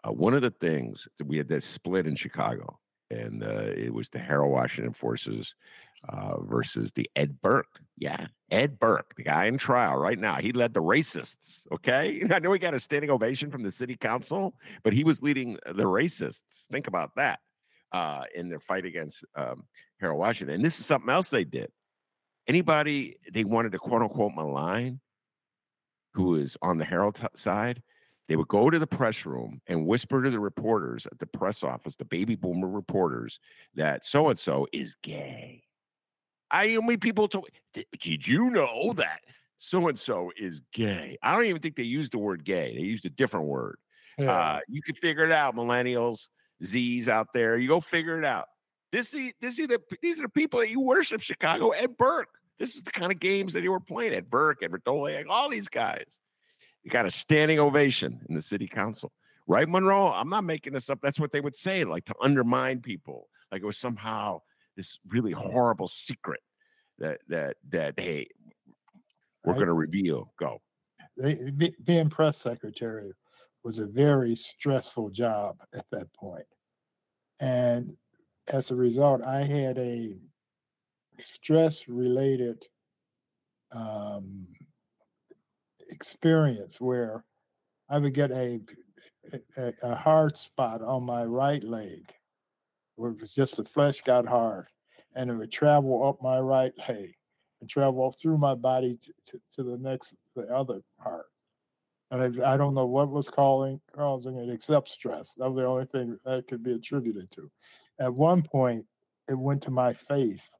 [0.03, 3.93] Uh, one of the things that we had that split in Chicago, and uh, it
[3.93, 5.55] was the Harold Washington forces
[6.07, 7.79] uh, versus the Ed Burke.
[7.97, 10.35] Yeah, Ed Burke, the guy in trial right now.
[10.35, 11.61] He led the racists.
[11.71, 15.21] Okay, I know he got a standing ovation from the city council, but he was
[15.21, 16.67] leading the racists.
[16.67, 17.39] Think about that
[17.91, 19.63] uh, in their fight against um,
[19.99, 20.55] Harold Washington.
[20.55, 21.71] And this is something else they did.
[22.47, 24.99] Anybody they wanted to quote unquote malign,
[26.13, 27.83] who is on the Harold t- side,
[28.27, 31.63] they would go to the press room and whisper to the reporters at the press
[31.63, 33.39] office, the baby boomer reporters,
[33.75, 35.63] that so and so is gay.
[36.51, 39.21] I only people told, did you know that
[39.57, 41.17] so and so is gay?
[41.21, 42.75] I don't even think they used the word gay.
[42.75, 43.77] They used a different word.
[44.17, 44.31] Yeah.
[44.31, 46.29] Uh, you could figure it out, millennials,
[46.63, 47.57] Z's out there.
[47.57, 48.45] You go figure it out.
[48.91, 51.21] This is this is the these are the people that you worship.
[51.21, 52.29] Chicago, Ed Burke.
[52.57, 55.49] This is the kind of games that you were playing at Burke, Ed Vrdolyak, all
[55.49, 56.19] these guys.
[56.87, 59.11] You got a standing ovation in the city council,
[59.45, 60.07] right, Monroe?
[60.07, 60.99] I'm not making this up.
[61.01, 64.39] That's what they would say, like to undermine people, like it was somehow
[64.77, 66.39] this really horrible secret
[66.97, 68.27] that that that hey,
[69.43, 70.31] we're going to reveal.
[70.39, 70.61] Go.
[71.17, 71.51] They,
[71.83, 73.11] being press secretary
[73.65, 76.47] was a very stressful job at that point,
[77.41, 77.97] and
[78.47, 80.17] as a result, I had a
[81.19, 82.63] stress related
[83.73, 84.47] um,
[85.89, 87.23] experience where
[87.89, 88.59] I would get a,
[89.57, 92.11] a, a hard spot on my right leg
[92.95, 94.67] where it was just the flesh got hard
[95.15, 97.13] and it would travel up my right leg
[97.61, 101.25] and travel through my body to, to, to the next the other part
[102.11, 105.65] and I, I, don't know what was calling causing it except stress that was the
[105.65, 107.51] only thing that could be attributed to
[107.99, 108.85] at one point
[109.27, 110.57] it went to my face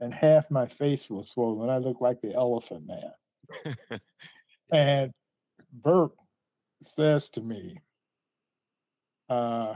[0.00, 1.70] and half my face was swollen.
[1.70, 3.76] I looked like the elephant man.
[4.72, 5.12] and
[5.72, 6.16] Burke
[6.82, 7.78] says to me,
[9.28, 9.74] uh,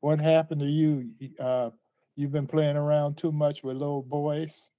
[0.00, 1.10] what happened to you?
[1.38, 1.70] Uh,
[2.16, 4.70] you've been playing around too much with little boys.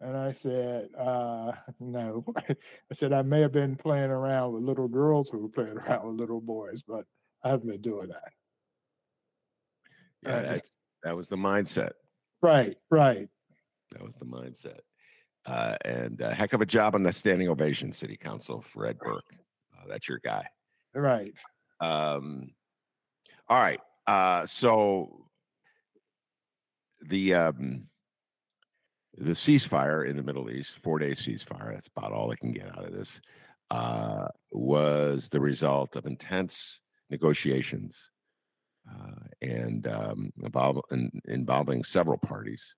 [0.00, 2.24] And I said, uh, no.
[2.36, 2.54] I
[2.92, 6.20] said, I may have been playing around with little girls who were playing around with
[6.20, 7.04] little boys, but
[7.42, 8.32] I haven't been doing that.
[10.24, 10.70] Yeah, that's,
[11.02, 11.92] that was the mindset.
[12.42, 13.28] Right, right.
[13.92, 14.80] That was the mindset.
[15.44, 19.24] Uh, and a heck of a job on the standing ovation, City Council, Fred Burke.
[19.76, 20.46] Uh, that's your guy.
[20.94, 21.34] Right.
[21.80, 22.50] Um,
[23.48, 23.80] all right.
[24.06, 25.26] Uh, so
[27.00, 27.88] the um,
[29.16, 32.68] the ceasefire in the Middle East, four day ceasefire, that's about all I can get
[32.68, 33.20] out of this,
[33.70, 38.10] uh, was the result of intense negotiations
[38.90, 42.74] uh, and um, involve, in, involving several parties.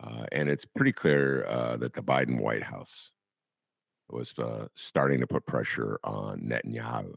[0.00, 3.10] Uh, and it's pretty clear uh, that the Biden White House
[4.08, 7.14] was uh, starting to put pressure on Netanyahu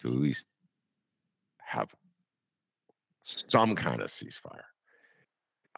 [0.00, 0.46] to at least
[1.58, 1.94] have
[3.22, 4.64] some kind of ceasefire.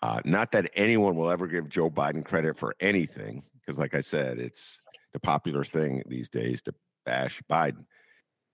[0.03, 4.01] Uh, not that anyone will ever give Joe Biden credit for anything, because, like I
[4.01, 4.81] said, it's
[5.13, 7.85] the popular thing these days to bash Biden.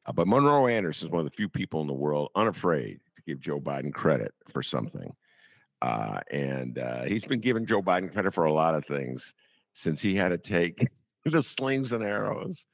[0.06, 3.22] Uh, but Monroe Anderson is one of the few people in the world unafraid to
[3.22, 5.12] give Joe Biden credit for something.
[5.82, 9.32] Uh, and uh, he's been giving Joe Biden credit for a lot of things
[9.74, 10.88] since he had to take
[11.24, 12.66] the slings and arrows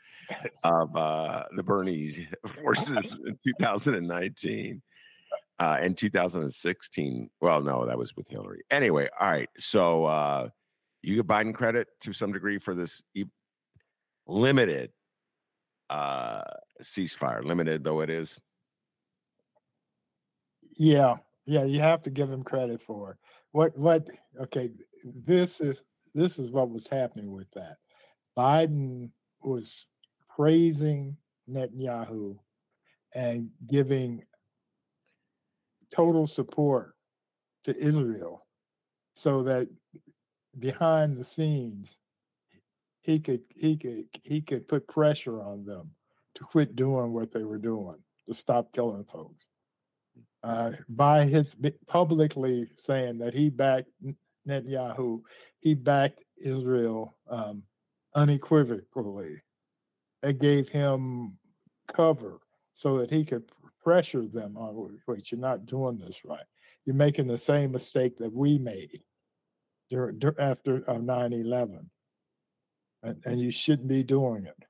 [0.65, 2.29] of uh, the Bernese
[2.63, 4.83] forces in 2019
[5.59, 7.31] uh, and 2016.
[7.41, 8.63] Well, no, that was with Hillary.
[8.71, 9.49] Anyway, all right.
[9.57, 10.49] So uh,
[11.03, 13.25] you give Biden credit to some degree for this e-
[14.27, 14.91] limited
[15.89, 16.43] uh,
[16.83, 18.39] ceasefire, limited though it is.
[20.79, 21.17] Yeah,
[21.47, 23.19] yeah, you have to give him credit for.
[23.53, 24.07] What what
[24.41, 24.71] okay,
[25.05, 27.77] this is this is what was happening with that.
[28.37, 29.11] Biden
[29.43, 29.87] was
[30.35, 31.17] praising
[31.49, 32.39] Netanyahu
[33.15, 34.23] and giving
[35.95, 36.95] total support
[37.65, 38.47] to Israel
[39.15, 39.69] so that
[40.59, 41.99] behind the scenes
[43.03, 45.91] he could he could he could put pressure on them
[46.35, 49.47] to quit doing what they were doing to stop killing folks
[50.47, 51.57] uh, by his
[51.89, 53.91] publicly saying that he backed
[54.47, 55.21] Netanyahu,
[55.59, 57.65] he backed Israel um,
[58.15, 59.43] unequivocally.
[60.23, 61.37] It gave him
[61.89, 62.39] cover
[62.75, 63.43] so that he could
[63.83, 66.47] pressure them on, wait, you're not doing this right.
[66.85, 69.03] You're making the same mistake that we made
[69.91, 71.91] during, after uh, 9 11.
[73.03, 74.65] And, and, you shouldn't be doing it.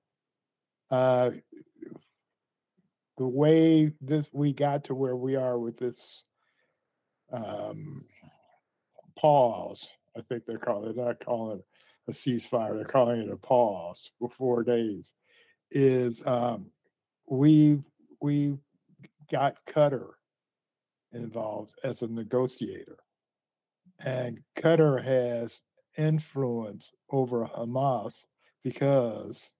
[0.90, 1.32] Uh,
[3.18, 6.24] the way this we got to where we are with this
[7.32, 8.04] um,
[9.18, 11.64] pause, I think they're calling it, not calling it
[12.08, 15.14] a ceasefire, they're calling it a pause for four days,
[15.70, 16.70] is um,
[17.28, 17.78] we
[18.20, 18.56] we
[19.30, 20.10] got Qatar
[21.12, 22.98] involved as a negotiator.
[23.98, 25.62] And Qatar has
[25.96, 28.26] influence over Hamas
[28.62, 29.52] because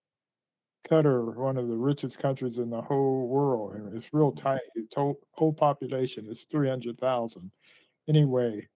[0.89, 4.61] Qatar, one of the richest countries in the whole world, and it's real tiny.
[4.95, 7.51] Whole, whole population is 300,000.
[8.09, 8.69] Anyway,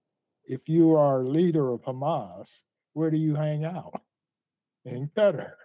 [0.44, 2.62] if you are leader of Hamas,
[2.94, 4.00] where do you hang out?
[4.84, 5.52] In Qatar.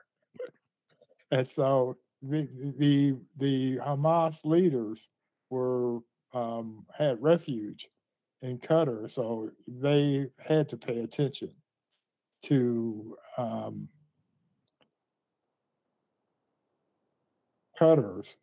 [1.32, 5.10] And so the the the Hamas leaders
[5.50, 6.00] were
[6.34, 7.90] um, had refuge
[8.42, 11.52] in Qatar, so they had to pay attention
[12.44, 13.90] to um,
[17.80, 18.36] Qatars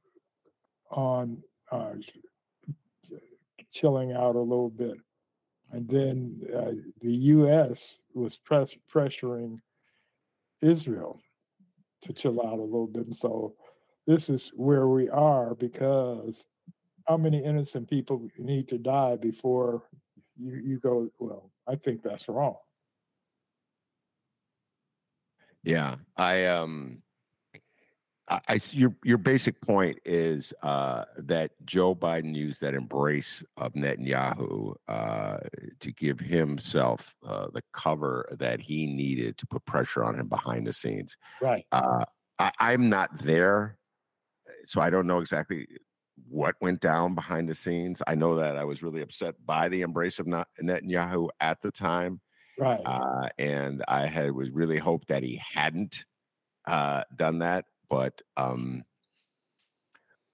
[0.90, 1.94] on uh,
[3.70, 4.96] chilling out a little bit.
[5.70, 7.98] And then uh, the U.S.
[8.14, 9.60] was press, pressuring
[10.60, 11.20] Israel
[12.02, 13.06] to chill out a little bit.
[13.06, 13.54] And so
[14.06, 16.44] this is where we are because
[17.08, 19.84] how many innocent people need to die before
[20.38, 22.56] you, you go, well, I think that's wrong.
[25.64, 25.96] Yeah.
[26.16, 27.02] I, um,
[28.48, 34.74] I, your your basic point is uh, that Joe Biden used that embrace of Netanyahu
[34.88, 35.38] uh,
[35.80, 40.66] to give himself uh, the cover that he needed to put pressure on him behind
[40.66, 41.16] the scenes.
[41.40, 41.64] Right.
[41.72, 42.04] Uh,
[42.38, 43.78] I, I'm not there,
[44.64, 45.66] so I don't know exactly
[46.28, 48.02] what went down behind the scenes.
[48.06, 52.20] I know that I was really upset by the embrace of Netanyahu at the time.
[52.58, 52.80] Right.
[52.84, 56.04] Uh, and I had was really hoped that he hadn't
[56.66, 58.82] uh, done that but um,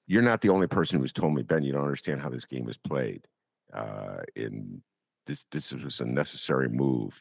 [0.07, 2.69] you're not the only person who's told me, Ben, you don't understand how this game
[2.69, 3.27] is played.
[3.75, 4.81] Uh, in
[5.27, 7.21] this, this was a necessary move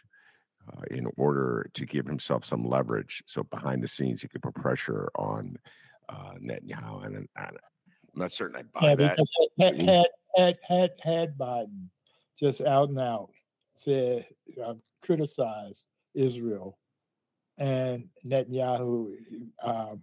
[0.72, 3.24] uh, in order to give himself some leverage.
[3.26, 5.58] So behind the scenes, he could put pressure on
[6.08, 7.52] uh, Netanyahu, and, and I'm
[8.14, 9.20] not certain I buy yeah, that.
[9.60, 10.06] Had, had,
[10.38, 11.88] had, had, had Biden
[12.40, 13.32] just out and out
[13.74, 14.28] said,
[14.64, 16.78] uh, criticized Israel
[17.58, 19.16] and Netanyahu
[19.64, 20.02] um,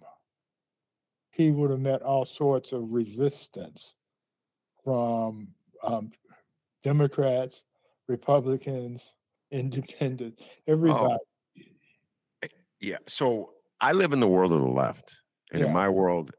[1.34, 3.94] he would have met all sorts of resistance
[4.84, 5.48] from
[5.82, 6.12] um,
[6.82, 7.64] Democrats,
[8.08, 9.14] Republicans,
[9.50, 11.14] Independents, everybody.
[11.14, 12.48] Oh.
[12.80, 12.96] Yeah.
[13.06, 15.20] So I live in the world of the left,
[15.52, 15.68] and yeah.
[15.68, 16.32] in my world,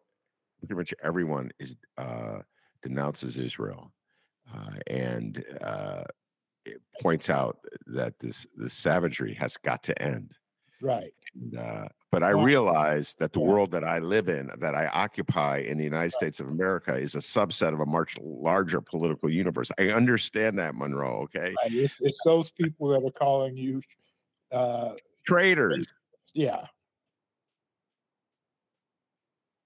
[0.60, 2.39] pretty much everyone is uh,
[2.81, 3.93] denounces Israel,
[4.53, 6.03] uh, and uh,
[7.01, 10.34] points out that this this savagery has got to end.
[10.81, 11.13] Right.
[11.34, 15.58] And, uh, but I realize that the world that I live in, that I occupy
[15.58, 19.69] in the United States of America, is a subset of a much larger political universe.
[19.78, 21.23] I understand that, Monroe.
[21.23, 21.73] Okay, right.
[21.73, 23.82] it's, it's those people that are calling you
[24.54, 24.91] uh,
[25.28, 25.88] traitors.
[26.34, 26.67] Yeah,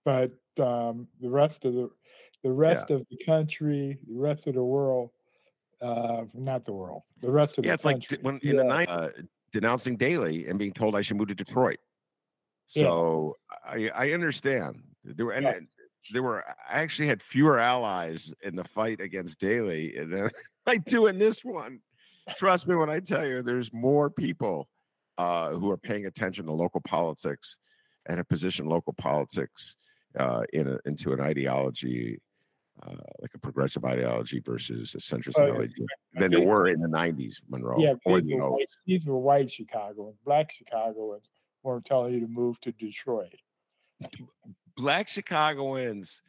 [0.03, 1.91] but um, the rest of the
[2.41, 2.95] the rest yeah.
[2.95, 5.11] of the country, the rest of the world,
[5.83, 8.63] uh, not the world, the rest of yeah, the it's country, like when in yeah.
[8.63, 9.09] the night uh,
[9.53, 11.77] denouncing Daley and being told I should move to Detroit.
[12.69, 13.35] So
[13.75, 13.89] yeah.
[13.95, 15.59] I, I understand there were and yeah.
[16.11, 20.29] there were I actually had fewer allies in the fight against Daley than
[20.67, 21.79] I do in this one.
[22.37, 24.69] Trust me when I tell you, there's more people
[25.17, 27.57] uh, who are paying attention to local politics
[28.05, 29.75] and have positioned local politics
[30.19, 32.19] uh, in a, into an ideology
[32.85, 36.87] uh, like a progressive ideology versus a centrist oh, ideology than there were in the
[36.87, 37.79] 90s, Monroe.
[37.79, 40.17] Yeah, these, were white, these were white Chicagoans.
[40.23, 41.27] Black Chicagoans
[41.63, 43.35] weren't telling you to move to Detroit.
[44.77, 46.21] Black Chicagoans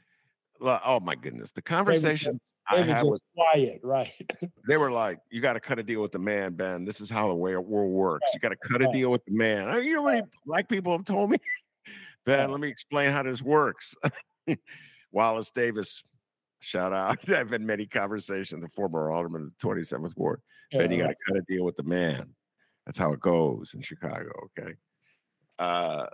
[0.61, 4.13] oh my goodness, the conversations they I were had just with quiet, right?
[4.69, 6.85] they were like, "You got to cut a deal with the man, Ben.
[6.85, 8.31] This is how the way world works.
[8.35, 11.05] You got to cut a deal with the man." You know what black people have
[11.05, 11.39] told me,
[12.27, 12.51] Ben?
[12.51, 13.95] Let me explain how this works.
[15.13, 16.03] Wallace Davis,
[16.61, 17.19] shout out.
[17.29, 18.63] I've had many conversations.
[18.63, 20.41] The former alderman of the Twenty Seventh Ward.
[20.73, 22.35] Ben, you got to cut a deal with the man.
[22.87, 24.31] That's how it goes in Chicago.
[24.59, 24.75] Okay.
[25.61, 26.07] Uh,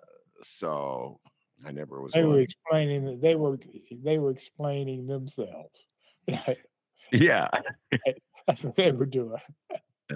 [0.42, 1.20] so
[1.64, 2.12] I never was.
[2.12, 3.58] they were explaining that they were
[3.90, 5.86] they were explaining themselves.
[7.12, 7.48] Yeah.
[8.46, 9.38] That's what they were doing.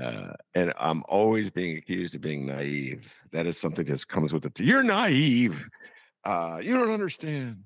[0.00, 3.12] uh, and I'm always being accused of being naive.
[3.32, 4.58] That is something that comes with it.
[4.58, 5.68] You're naive.
[6.24, 7.62] Uh, you don't understand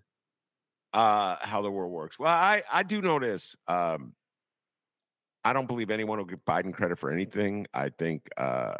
[0.93, 2.19] uh, how the world works.
[2.19, 3.57] Well, I I do know this.
[3.67, 4.13] Um,
[5.45, 7.67] I don't believe anyone will give Biden credit for anything.
[7.75, 8.77] I think uh,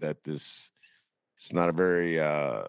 [0.00, 0.70] that this
[1.36, 2.64] it's not a very uh,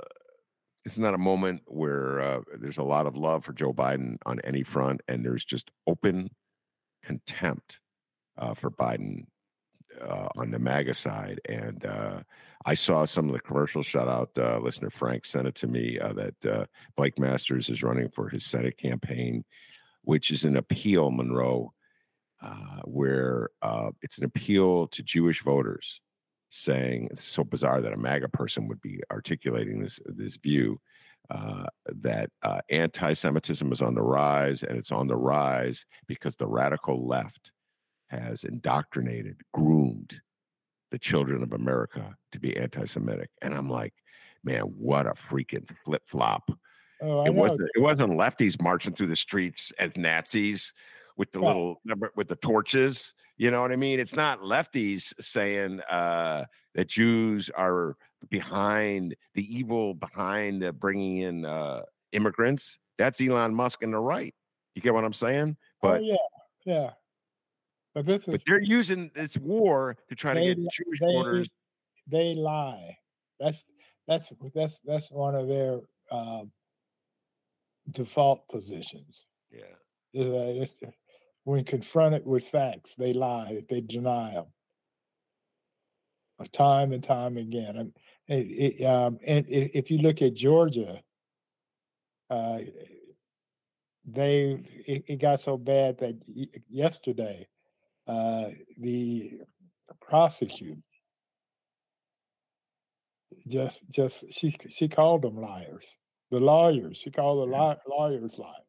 [0.85, 4.39] it's not a moment where uh, there's a lot of love for Joe Biden on
[4.41, 6.29] any front, and there's just open
[7.03, 7.79] contempt
[8.37, 9.25] uh, for Biden
[10.01, 11.41] uh, on the MAGA side.
[11.47, 12.21] And uh,
[12.65, 13.85] I saw some of the commercials.
[13.85, 16.65] Shout out uh, listener Frank sent it to me uh, that uh,
[16.95, 19.43] Blake Masters is running for his Senate campaign,
[20.03, 21.73] which is an appeal, Monroe,
[22.41, 26.01] uh, where uh, it's an appeal to Jewish voters,
[26.49, 30.79] saying it's so bizarre that a MAGA person would be articulating this this view.
[31.29, 36.47] Uh, that uh, anti-Semitism is on the rise, and it's on the rise because the
[36.47, 37.51] radical left
[38.09, 40.21] has indoctrinated, groomed
[40.89, 43.29] the children of America to be anti-Semitic.
[43.41, 43.93] And I'm like,
[44.45, 46.49] man, what a freaking flip flop!
[47.01, 47.69] Oh, It wasn't.
[47.75, 50.73] It wasn't lefties marching through the streets as Nazis
[51.17, 51.47] with the Yeah.
[51.47, 53.13] little number with the torches.
[53.37, 53.99] You know what I mean?
[53.99, 57.95] It's not lefties saying uh, that Jews are
[58.29, 61.81] behind the evil behind the bringing in uh,
[62.13, 62.79] immigrants.
[62.97, 64.33] That's Elon Musk and the right.
[64.73, 65.55] You get what I'm saying?
[65.83, 66.15] Oh, But yeah,
[66.65, 66.89] yeah.
[67.93, 71.49] But this but is they're using this war to try to get Jewish they- voters.
[72.07, 72.97] they lie.
[73.39, 73.63] That's
[74.07, 75.79] that's that's that's one of their
[76.11, 76.51] um,
[77.91, 79.25] default positions.
[79.51, 79.61] Yeah,
[80.13, 80.93] is that it's-
[81.47, 84.47] when confronted with facts, they lie, they deny them.
[86.51, 87.77] Time and time again.
[87.77, 87.93] And,
[88.27, 91.01] it, it, um, and i- if you look at Georgia,
[92.29, 92.59] uh,
[94.05, 96.15] they it, it got so bad that
[96.69, 97.47] yesterday
[98.07, 99.39] uh, the
[100.01, 100.81] prosecutor
[103.47, 105.95] just just she she called them liars.
[106.29, 108.65] The lawyers she called the li- lawyers liars.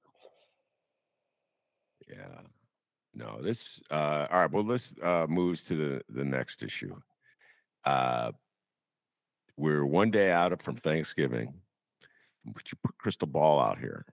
[2.08, 2.40] yeah.
[3.14, 3.80] No, this.
[3.90, 4.50] Uh, all right.
[4.50, 6.96] Well, let's uh, moves to the the next issue.
[7.84, 8.32] Uh,
[9.56, 11.54] we're one day out from Thanksgiving.
[12.44, 14.06] But you put crystal ball out here.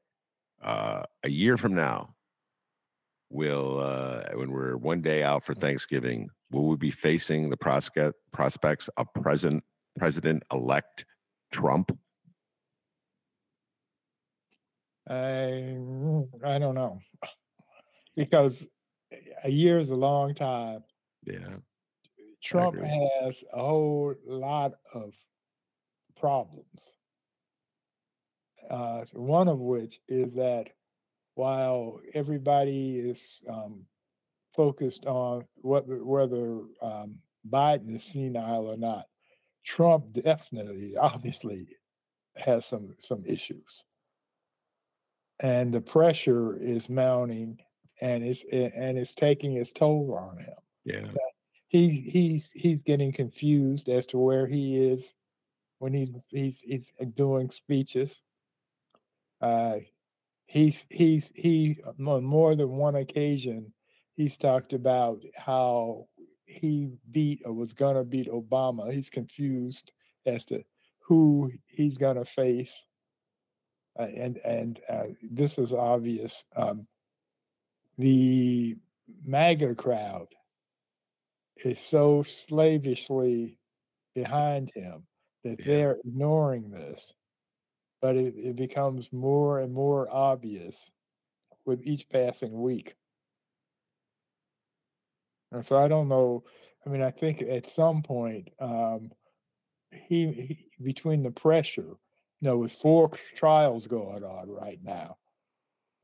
[0.61, 2.15] Uh, a year from now,
[3.29, 8.15] will uh, when we're one day out for Thanksgiving, will we be facing the prospect
[8.31, 9.63] prospects of President
[9.97, 11.05] President elect
[11.51, 11.97] Trump?
[15.07, 15.77] I
[16.43, 16.99] I don't know
[18.15, 18.65] because
[19.43, 20.83] a year is a long time.
[21.25, 21.57] Yeah.
[22.43, 25.13] Trump has a whole lot of
[26.19, 26.79] problems.
[28.69, 30.69] Uh, one of which is that
[31.35, 33.85] while everybody is um,
[34.55, 37.15] focused on whether whether um,
[37.49, 39.05] Biden is senile or not,
[39.65, 41.67] Trump definitely, obviously,
[42.35, 43.85] has some some issues,
[45.39, 47.59] and the pressure is mounting,
[48.01, 51.11] and it's and it's taking its toll on him Yeah.
[51.67, 55.13] he he's he's getting confused as to where he is
[55.79, 58.21] when he's he's he's doing speeches.
[59.41, 59.79] Uh,
[60.45, 63.73] he's he's he on more than one occasion
[64.15, 66.07] he's talked about how
[66.45, 68.91] he beat or was gonna beat Obama.
[68.93, 69.91] He's confused
[70.25, 70.63] as to
[70.99, 72.87] who he's gonna face,
[73.99, 76.45] uh, and and uh, this is obvious.
[76.55, 76.87] Um,
[77.97, 78.77] the
[79.23, 80.27] MAGA crowd
[81.63, 83.57] is so slavishly
[84.13, 85.05] behind him
[85.43, 85.65] that Yeah.
[85.65, 87.13] they're ignoring this.
[88.01, 90.91] But it, it becomes more and more obvious
[91.65, 92.95] with each passing week.
[95.51, 96.43] And so I don't know.
[96.85, 99.11] I mean, I think at some point, um,
[99.91, 101.97] he, he between the pressure, you
[102.41, 105.17] know, with four trials going on right now,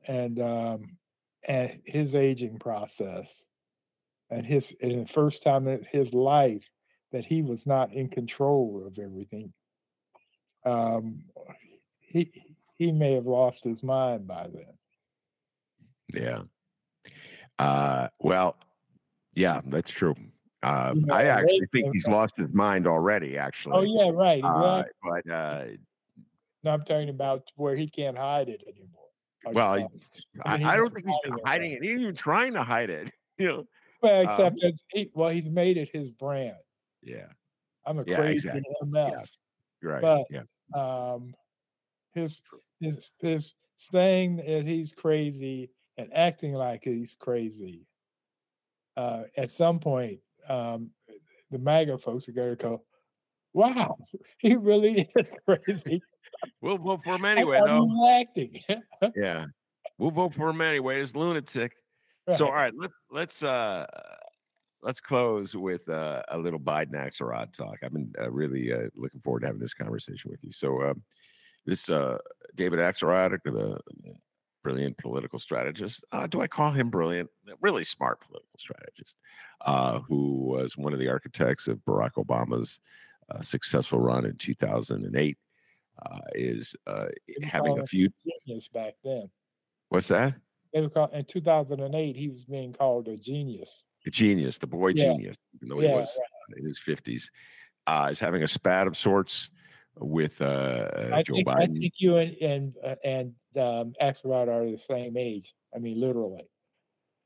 [0.08, 0.96] and um,
[1.44, 3.44] and his aging process,
[4.30, 6.68] and his and the first time in his life
[7.12, 9.52] that he was not in control of everything.
[10.64, 11.24] Um,
[12.00, 14.78] he he may have lost his mind by then.
[16.12, 16.42] Yeah.
[17.58, 18.56] Uh, well,
[19.34, 20.14] yeah, that's true.
[20.62, 23.36] Uh, You know, I actually think he's lost his mind already.
[23.36, 24.42] Actually, Oh yeah, right.
[24.44, 24.92] Uh, Exactly.
[25.24, 25.64] but uh,
[26.64, 29.01] no, I'm talking about where he can't hide it anymore.
[29.44, 29.74] Or well.
[29.74, 29.86] I,
[30.44, 31.78] I mean, I don't think he's hiding it, hiding right?
[31.78, 31.84] it.
[31.84, 33.12] He ain't even trying to hide it.
[33.38, 33.66] You know?
[34.02, 36.54] well, um, except that he, well, he's made it his brand.
[37.02, 37.26] Yeah.
[37.84, 38.62] I'm a Yeah, crazy exactly.
[38.84, 39.10] MF.
[39.10, 39.38] Yes.
[39.82, 40.02] Right.
[40.02, 40.42] But- yeah.
[41.14, 41.34] um,
[42.12, 42.40] his
[42.78, 47.86] his his saying that he's crazy and acting like he's crazy.
[48.96, 50.90] Uh, at some point, um,
[51.50, 52.82] the MAGA folks are going to go,
[53.52, 53.98] "Wow,
[54.38, 56.02] he really is crazy."
[56.60, 57.88] We'll vote for him anyway, though.
[58.08, 58.60] acting.
[59.16, 59.46] Yeah.
[59.98, 61.00] We'll vote for him anyway.
[61.00, 61.72] It's lunatic.
[62.30, 62.72] So all Right.
[62.72, 63.86] right, let's let's uh
[64.82, 67.78] let's close with uh, a little Biden Axelrod talk.
[67.84, 70.50] I've been uh, really uh, looking forward to having this conversation with you.
[70.50, 71.02] So um,
[71.66, 72.18] this uh,
[72.56, 74.14] David Axelrod, the, the
[74.64, 76.04] brilliant political strategist.
[76.10, 77.30] Uh, do I call him brilliant?
[77.60, 79.16] Really smart political strategist,
[79.60, 82.80] uh, who was one of the architects of Barack Obama's
[83.32, 85.38] uh, successful run in 2008.
[86.04, 87.04] Uh, is uh,
[87.44, 88.08] having a few.
[88.46, 89.30] genius back then.
[89.90, 90.34] What's that?
[90.72, 92.16] They were called in 2008.
[92.16, 93.86] He was being called a genius.
[94.06, 95.12] A genius, the boy Yeah.
[95.12, 96.18] genius, even though he Yeah, was
[96.56, 97.30] in his fifties,
[97.86, 99.50] uh, is having a spat of sorts
[99.96, 104.78] with uh, Joe think, I think you and and uh, and um, Axelrod are the
[104.78, 105.54] same age.
[105.74, 106.48] I mean, literally.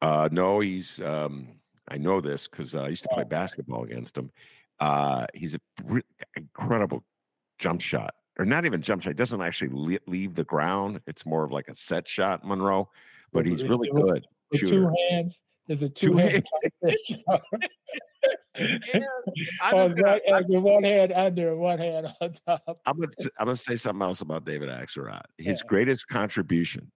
[0.02, 1.00] Uh, no, he's.
[1.00, 4.32] Um, I know this because uh, I used to play basketball against him.
[4.80, 6.00] Uh, he's a br-
[6.36, 7.04] incredible
[7.58, 9.10] jump shot, or not even jump shot.
[9.10, 11.00] He doesn't actually le- leave the ground.
[11.06, 12.88] It's more of like a set shot, Monroe.
[13.32, 14.26] But he's really good.
[14.54, 14.66] Shooter.
[14.66, 15.42] two hands.
[15.68, 16.46] Is it Two two hands?
[19.60, 22.62] I'm Or gonna- one, one hand under one hand on top.
[22.86, 23.08] I'm gonna
[23.38, 25.22] I'm gonna say something else about David Axelrod.
[25.38, 25.68] His Yeah.
[25.68, 26.90] greatest contribution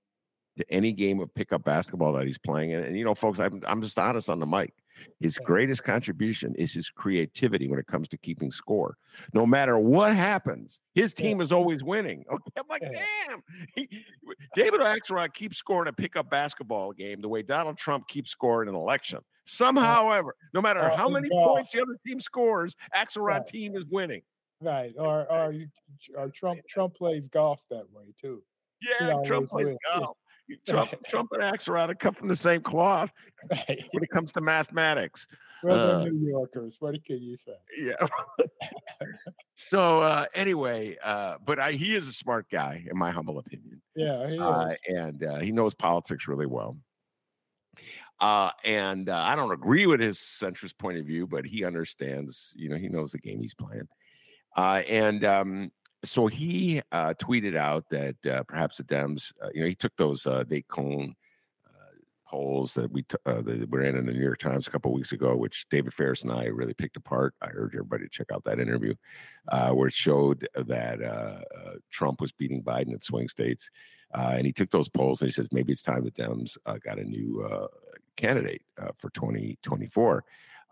[0.61, 3.61] to any game of pickup basketball that he's playing in, and you know, folks, I'm
[3.67, 4.73] I'm just honest on the mic.
[5.19, 8.99] His greatest contribution is his creativity when it comes to keeping score.
[9.33, 11.25] No matter what happens, his Yeah.
[11.27, 12.25] team is always winning.
[12.31, 13.03] Okay, I'm like, Yeah.
[13.29, 13.43] damn.
[13.75, 14.05] He,
[14.55, 18.75] David Axelrod keeps scoring a pickup basketball game the way Donald Trump keeps scoring an
[18.75, 19.21] election.
[19.47, 21.49] Somehow, ever, no matter or how many golf.
[21.57, 23.47] points the other team scores, Axelrod Right.
[23.47, 24.23] team is winning.
[24.61, 24.95] Right.
[24.99, 25.55] Or or
[26.15, 28.43] or Trump Trump plays golf that way too.
[28.83, 29.79] Yeah, Trump plays wins.
[29.97, 30.07] Yeah.
[30.69, 33.11] Trump, Trump and Axelrod come from the same cloth
[33.51, 33.85] Right.
[33.93, 35.27] when it comes to mathematics.
[35.63, 36.77] Well, Uh, New Yorkers.
[36.81, 37.53] What can you say?
[37.79, 37.95] Yeah.
[39.55, 43.81] so uh, anyway, uh, but I, he is a smart guy, in my humble opinion,
[43.95, 46.77] Yeah, he uh, and uh, he knows politics really well.
[48.21, 52.53] Uh, and uh, I don't agree with his centrist point of view, but he understands.
[52.57, 53.89] You know, he knows the game he's playing.
[54.57, 55.73] Uh, and um,
[56.05, 59.95] so he uh, tweeted out that uh, perhaps the Dems, uh, you know, he took
[59.97, 61.15] those uh, Nate Cohn
[61.67, 61.71] uh,
[62.27, 64.93] polls that we t- uh, that were in in the New York Times a couple
[64.93, 67.35] weeks ago, which David Ferris and I really picked apart.
[67.43, 68.95] I urge everybody to check out that interview,
[69.49, 71.45] uh, where it showed that
[71.91, 73.71] Trump was beating Biden in swing states,
[74.15, 77.05] and he took those polls and he says maybe it's time the Dems got a
[77.05, 77.69] new
[78.17, 78.63] candidate
[78.97, 80.25] for 2024.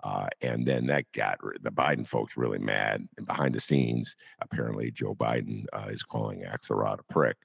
[0.03, 3.09] Uh, and then that got the Biden folks really mad.
[3.17, 7.37] And behind the scenes, apparently Joe Biden uh, is calling Axelrod a prick.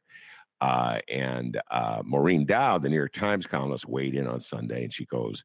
[0.62, 4.93] Uh, and uh, Maureen Dowd, the New York Times columnist, weighed in on Sunday, and
[4.93, 5.43] she goes,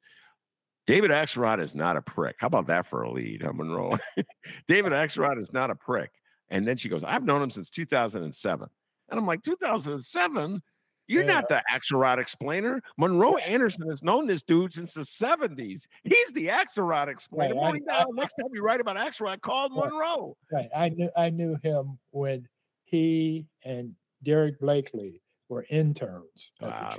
[0.87, 2.37] "David Axelrod is not a prick.
[2.39, 3.99] How about that for a lead, huh, Monroe?
[4.69, 6.13] David Axelrod is not a prick."
[6.51, 8.69] And then she goes, "I've known him since 2007,"
[9.09, 10.63] and I'm like, "2007."
[11.09, 11.33] You're Yeah.
[11.33, 12.81] not the Axelrod explainer.
[12.99, 15.89] Monroe Anderson has known this dude since the 70s.
[16.05, 17.55] He's the Axelrod explainer.
[17.55, 19.91] Right, I- Maureen I- next time you write about Axelrod, call Right.
[19.91, 20.37] Monroe.
[20.53, 20.69] Right.
[20.77, 22.47] I knew I knew him when
[22.85, 26.53] he and Derek Blakely were interns.
[26.63, 26.95] Ah.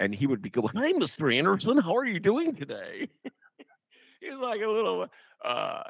[0.00, 1.34] And he would be going, Hi, Mr.
[1.34, 1.78] Anderson.
[1.78, 3.08] How are you doing today?
[4.20, 5.08] He's like a little,
[5.44, 5.82] uh,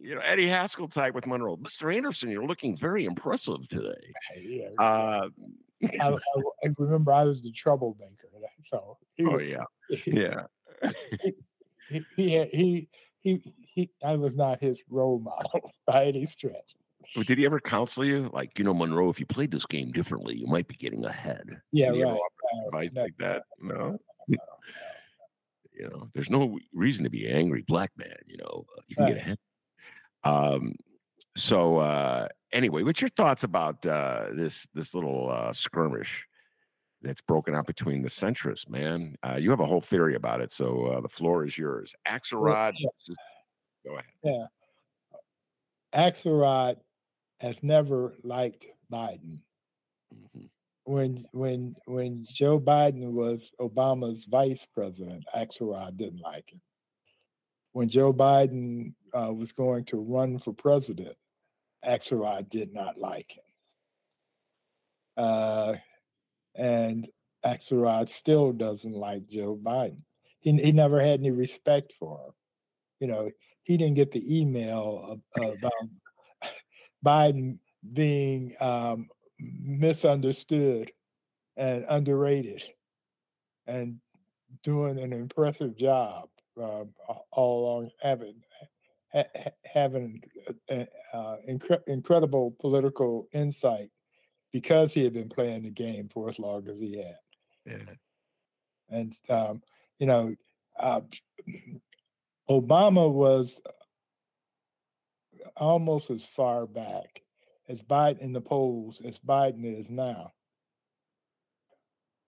[0.00, 1.56] you know, Eddie Haskell type with Monroe.
[1.56, 1.94] Mr.
[1.94, 4.12] Anderson, you're looking very impressive today.
[4.78, 5.28] Uh,
[6.00, 6.16] I, I,
[6.64, 8.28] I remember I was the troublemaker.
[8.60, 9.64] So he, oh, yeah.
[10.06, 10.42] Yeah.
[11.88, 12.88] he, he, he,
[13.20, 16.74] he, he, I was not his role model by any stretch.
[17.16, 18.30] But Did he ever counsel you?
[18.32, 21.60] Like, you know, Monroe, if you played this game differently, you might be getting ahead.
[21.72, 22.66] Yeah, Did he ever right.
[22.66, 23.42] advice no, like that?
[23.60, 23.74] No.
[23.74, 24.38] no, no.
[25.72, 29.06] you know there's no reason to be angry black man you know uh, you can
[29.06, 29.38] get ahead
[30.24, 30.74] um
[31.36, 36.26] so uh anyway what's your thoughts about uh this this little uh skirmish
[37.00, 40.52] that's broken out between the centrists man uh you have a whole theory about it
[40.52, 43.14] so uh the floor is yours axelrod yeah.
[43.84, 44.46] go ahead Yeah.
[45.94, 46.76] Axelrod
[47.40, 49.38] has never liked Biden.
[50.14, 50.48] Mhm.
[50.84, 56.60] when when when Joe Biden was Obama's vice president, Axelrod didn't like him.
[57.72, 61.16] When Joe Biden uh, was going to run for president,
[61.86, 63.44] Axelrod did not like him.
[65.16, 65.74] Uh,
[66.54, 67.08] and
[67.44, 70.04] Axelrod still doesn't like Joe Biden.
[70.40, 72.32] He, he never had any respect for him.
[73.00, 73.30] You know,
[73.64, 75.72] he didn't get the email about
[77.04, 77.58] Biden
[77.92, 79.08] being um,
[79.38, 80.90] misunderstood
[81.56, 82.62] and underrated
[83.66, 83.98] and
[84.62, 86.28] doing an impressive job
[86.60, 86.84] uh,
[87.32, 87.90] all along
[89.12, 90.22] ha- having
[90.70, 93.90] uh, uh, incre- incredible political insight
[94.52, 97.18] because he had been playing the game for as long as he had.
[97.66, 97.94] Yeah.
[98.88, 99.62] And um,
[99.98, 100.34] you know,
[100.78, 101.00] uh,
[102.50, 103.60] Obama was
[105.56, 107.22] almost as far back
[107.68, 110.32] as Biden in the polls as Biden is now.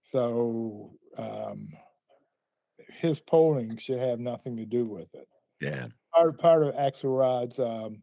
[0.02, 1.68] So um,
[3.00, 5.28] his polling should have nothing to do with it.
[5.60, 5.88] Yeah.
[6.14, 8.02] Part part of Axelrod's um,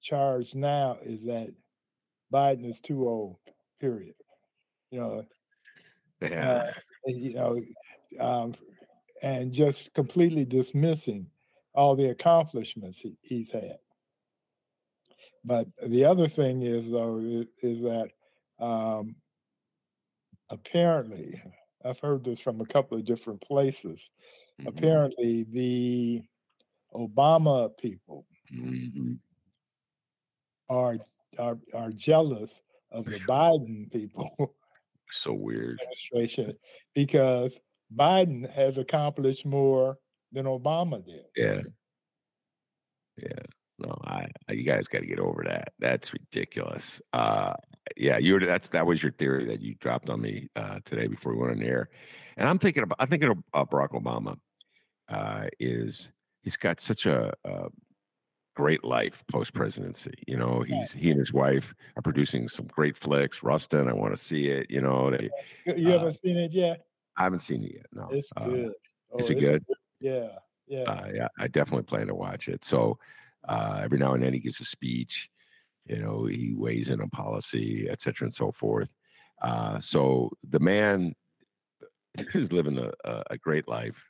[0.00, 1.52] charge now is that
[2.32, 3.36] Biden is too old.
[3.80, 4.14] Period.
[4.90, 5.24] You know.
[6.20, 6.50] Yeah.
[6.50, 6.72] Uh,
[7.06, 7.60] you know,
[8.20, 8.54] um,
[9.22, 11.26] and just completely dismissing
[11.74, 13.78] all the accomplishments he, he's had.
[15.44, 18.10] But the other thing is, though, is, is that
[18.58, 19.14] um,
[20.50, 21.40] apparently,
[21.84, 24.10] I've heard this from a couple of different places.
[24.60, 24.68] Mm-hmm.
[24.68, 26.22] Apparently, the
[26.96, 29.14] Obama people mm-hmm.
[30.68, 30.98] are,
[31.38, 34.54] are are jealous of the Biden people.
[35.12, 36.54] So weird administration
[36.92, 37.60] because
[37.94, 39.98] Biden has accomplished more
[40.32, 41.24] than Obama did.
[41.36, 41.62] Yeah.
[43.16, 43.42] Yeah.
[43.78, 45.72] No, I you guys got to get over that.
[45.78, 47.00] That's ridiculous.
[47.12, 47.54] Uh
[47.96, 51.32] yeah, you that's that was your theory that you dropped on me uh today before
[51.34, 51.88] we went on the air.
[52.36, 54.36] And I'm thinking about I think of uh, Barack Obama
[55.08, 56.12] uh is
[56.46, 57.66] he's got such a, a
[58.54, 60.14] great life post presidency.
[60.28, 63.42] You know, he's he and his wife are producing some great flicks.
[63.42, 64.70] Rustin, I want to see it.
[64.70, 65.28] You know, they,
[65.66, 66.86] you haven't uh, seen it yet.
[67.16, 67.86] I haven't seen it yet.
[67.92, 68.72] No, it's uh, good.
[69.12, 69.66] Oh, is it good?
[69.66, 69.76] good?
[69.98, 70.28] Yeah,
[70.68, 71.28] yeah, uh, yeah.
[71.36, 72.64] I definitely plan to watch it.
[72.64, 72.98] So
[73.48, 75.28] uh, every now and then he gives a speech.
[75.86, 78.92] You know, he weighs in on policy, et cetera, and so forth.
[79.42, 81.12] Uh, so the man
[82.34, 84.02] is living a, a great life.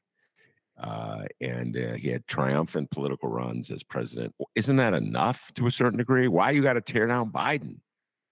[0.79, 4.35] Uh, and uh, he had triumphant political runs as president.
[4.55, 6.29] Isn't that enough to a certain degree?
[6.29, 7.79] Why you got to tear down Biden?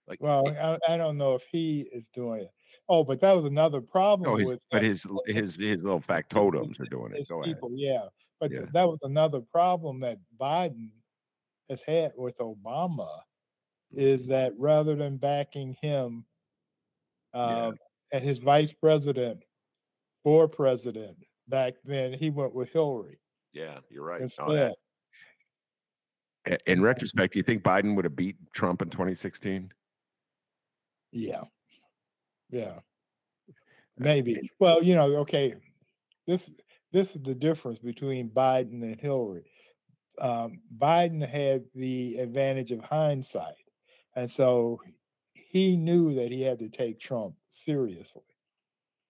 [0.06, 2.50] Like, well, I, I, don't know if he is doing it.
[2.90, 4.28] Oh, but that was another problem.
[4.28, 7.26] No, with but his his his little factotums are doing it.
[7.26, 7.78] Go people, ahead.
[7.78, 8.02] Yeah,
[8.38, 8.66] but yeah.
[8.74, 10.90] that was another problem that Biden
[11.70, 13.08] has had with Obama
[13.90, 16.26] is that rather than backing him
[17.32, 17.72] uh,
[18.12, 18.18] yeah.
[18.18, 19.42] his vice president
[20.22, 21.16] for president
[21.48, 23.18] back then, he went with Hillary.
[23.52, 24.22] Yeah, you're right.
[24.38, 24.74] Oh,
[26.66, 29.72] in retrospect, do you think Biden would have beat Trump in 2016?
[31.12, 31.44] Yeah.
[32.50, 32.80] Yeah.
[33.96, 34.50] Maybe.
[34.58, 35.54] Well, you know, okay.
[36.26, 36.50] This
[36.92, 39.44] this is the difference between Biden and Hillary.
[40.20, 43.54] Um, Biden had the advantage of hindsight,
[44.16, 44.80] and so
[45.34, 48.22] he knew that he had to take Trump seriously.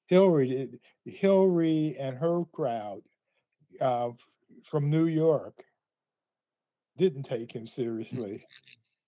[0.06, 3.02] Hillary did, Hillary and her crowd
[3.80, 4.10] uh,
[4.64, 5.64] from New York
[6.96, 8.46] didn't take him seriously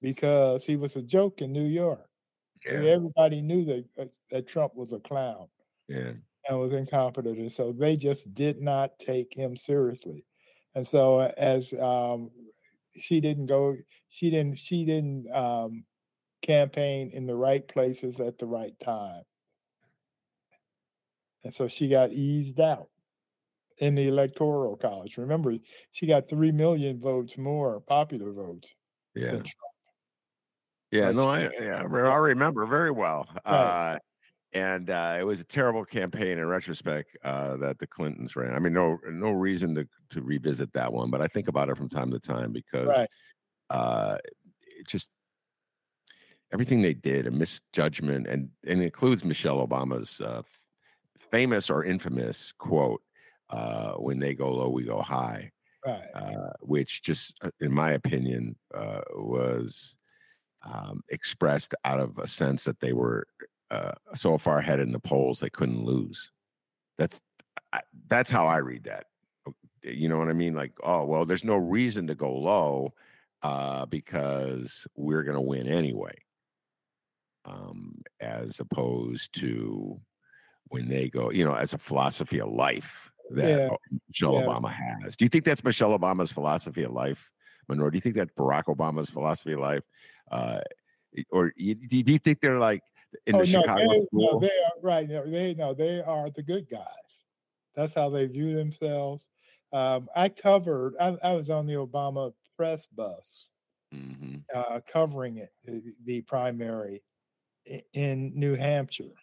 [0.02, 2.08] because he was a joke in New York.
[2.64, 2.80] Yeah.
[2.80, 5.46] Everybody knew that uh, that Trump was a clown.
[5.88, 6.12] Yeah.
[6.48, 10.24] And was incompetent, and so they just did not take him seriously.
[10.76, 12.30] And so, as um,
[12.96, 13.76] she didn't go,
[14.10, 15.84] she didn't, she didn't um,
[16.42, 19.22] campaign in the right places at the right time,
[21.46, 22.88] and so she got eased out
[23.78, 25.16] in the electoral college.
[25.16, 25.54] Remember,
[25.92, 28.74] she got three million votes more popular votes.
[29.14, 29.40] Yeah.
[30.90, 33.28] Yeah, no, I yeah, I remember very well.
[33.44, 33.52] Right.
[33.52, 33.98] Uh,
[34.52, 38.54] and uh, it was a terrible campaign in retrospect uh, that the Clintons ran.
[38.54, 41.76] I mean, no no reason to to revisit that one, but I think about it
[41.76, 43.08] from time to time because right.
[43.70, 44.18] uh,
[44.78, 45.10] it just
[46.52, 50.42] everything they did, a misjudgment, and and includes Michelle Obama's uh,
[51.36, 53.02] famous or infamous quote,
[53.50, 55.52] uh, "When they go low, we go high,"
[55.86, 56.08] right.
[56.14, 58.56] Uh, which just, in my opinion,
[59.14, 59.96] was
[60.62, 63.26] um, expressed out of a sense that they were
[63.70, 66.32] uh, so far ahead in the polls they couldn't lose.
[66.98, 67.20] That's
[67.72, 69.06] I, that's how I read that.
[69.82, 70.54] You know what I mean?
[70.54, 72.94] Like, oh well, there's no reason to go low
[73.42, 76.14] uh, because we're going to win anyway.
[77.44, 80.00] um, as opposed to
[80.68, 83.68] when they go, you know, as a philosophy of life that Yeah.
[84.08, 84.46] Michelle Yeah.
[84.46, 85.16] Obama has.
[85.16, 87.30] Do you think that's Michelle Obama's philosophy of life,
[87.68, 87.90] Monroe?
[87.90, 89.82] Do you think that's Barack Obama's philosophy of life?
[90.30, 90.60] Uh,
[91.30, 92.82] or you, do you think they're like
[93.26, 95.08] in oh, the no, Chicago they, no, they are right.
[95.08, 97.24] No, they no, they are the good guys.
[97.74, 99.28] That's how they view themselves.
[99.72, 100.94] Um, I covered.
[101.00, 103.48] I, I was on the Obama press bus
[103.94, 104.42] Mhm.
[104.54, 107.02] uh, covering it, the, the primary
[107.92, 109.14] in New Hampshire,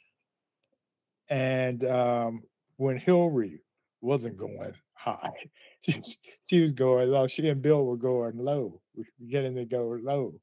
[1.29, 2.43] and um,
[2.77, 3.61] when Hillary
[4.01, 5.33] wasn't going high,
[5.81, 6.01] she,
[6.47, 7.27] she was going low.
[7.27, 8.81] She and Bill were going low,
[9.19, 10.39] beginning to go low,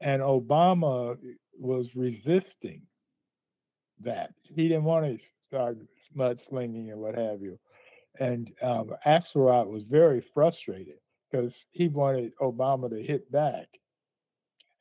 [0.00, 1.16] and Obama
[1.58, 2.82] was resisting
[4.00, 4.32] that.
[4.54, 5.78] He didn't want to start
[6.16, 7.58] mudslinging and what have you.
[8.18, 10.96] And um, Axelrod was very frustrated
[11.30, 13.66] because he wanted Obama to hit back.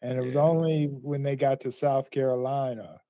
[0.01, 0.41] And it was Yeah.
[0.41, 3.01] only when they got to South Carolina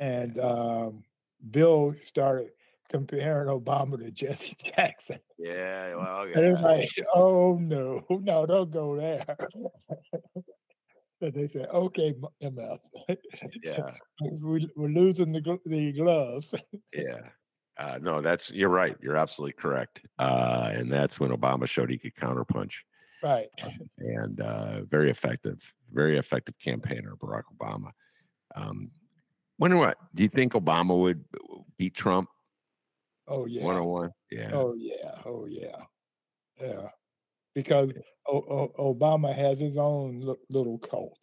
[0.00, 1.04] and um,
[1.50, 2.50] Bill started
[2.88, 5.18] comparing Obama to Jesse Jackson.
[5.38, 9.24] Yeah, well, And it's like, oh no, no, don't go there.
[11.20, 12.78] but they said, okay, MF,
[13.62, 13.90] yeah,
[14.30, 16.54] we, we're losing the, gl- the gloves.
[16.92, 17.20] yeah.
[17.76, 18.96] Uh, no, that's you're right.
[19.02, 20.00] You're absolutely correct.
[20.20, 22.74] Uh, and that's when Obama showed he could counterpunch.
[23.20, 23.48] right.
[23.98, 25.58] and uh, very effective,
[25.92, 27.90] very effective campaigner, Barack Obama.
[28.54, 28.92] Um,
[29.58, 29.96] wonder what?
[30.14, 31.24] Do you think Obama would
[31.78, 32.28] beat Trump
[33.28, 33.64] Oh yeah.
[33.64, 34.10] one on one?
[34.30, 34.50] Yeah.
[34.52, 35.14] Oh yeah.
[35.24, 35.76] Oh yeah.
[36.60, 36.88] Yeah.
[37.54, 37.92] Because
[38.26, 41.18] o- o- Obama has his own li- little cult.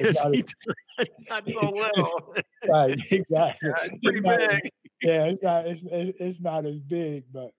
[0.00, 1.06] yes, not he does.
[1.28, 2.34] not so little.
[2.68, 2.98] Right.
[3.10, 3.70] Exactly.
[3.82, 4.70] Yeah, it's pretty It's not as- big.
[5.02, 5.66] yeah, it's not.
[5.66, 5.82] It's,
[6.20, 7.50] it's not as big, but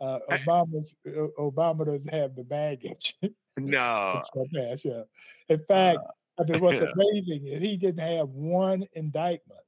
[0.00, 3.14] uh, Obama's uh, Obama doesn't have the baggage.
[3.56, 4.22] No.
[4.22, 5.02] of Trump has, yeah.
[5.48, 5.98] In fact,
[6.38, 6.88] I mean, what's yeah.
[6.94, 9.60] amazing is he didn't have one indictment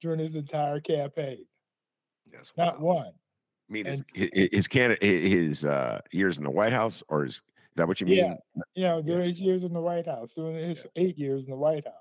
[0.00, 1.44] during his entire campaign.
[2.32, 2.96] That's Not wild.
[2.96, 3.06] one.
[3.06, 7.24] I mean, his, and- his, his candidate, his uh, years in the White House, or
[7.24, 7.42] is, is
[7.76, 8.16] that what you mean?
[8.18, 8.34] Yeah.
[8.74, 11.56] You know, during his years in the White House, during his eight years in the
[11.56, 11.94] White House,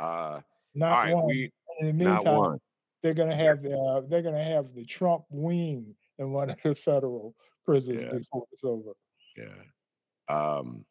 [0.00, 0.40] Uh,
[0.74, 1.26] not right, one.
[1.26, 1.50] we
[1.80, 2.58] in the meantime,
[3.02, 6.50] they're going to have the uh, they're going to have the Trump wing in one
[6.50, 7.34] of the federal
[7.64, 8.18] prisons Yeah.
[8.18, 8.92] before it's over.
[9.36, 9.54] Yeah.
[10.34, 10.84] Um,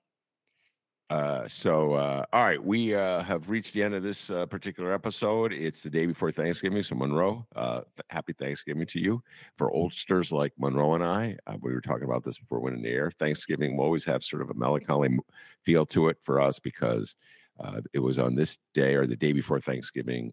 [1.12, 4.94] uh, so, uh, all right, we uh, have reached the end of this uh, particular
[4.94, 5.52] episode.
[5.52, 6.82] It's the day before Thanksgiving.
[6.84, 9.22] So, Monroe, uh, happy Thanksgiving to you.
[9.58, 12.84] For oldsters like Monroe and I, we were talking about this before we went in
[12.84, 13.12] the air.
[13.12, 15.20] Thanksgiving will always have sort of a melancholy
[15.66, 17.18] feel to it for us because
[17.92, 20.32] it was on this day or the day before Thanksgiving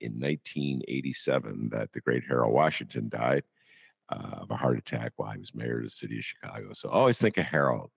[0.00, 3.44] in 1987 that the great Harold Washington died
[4.08, 6.72] of a heart attack while he was mayor of the city of Chicago.
[6.72, 7.92] So always think of Harold.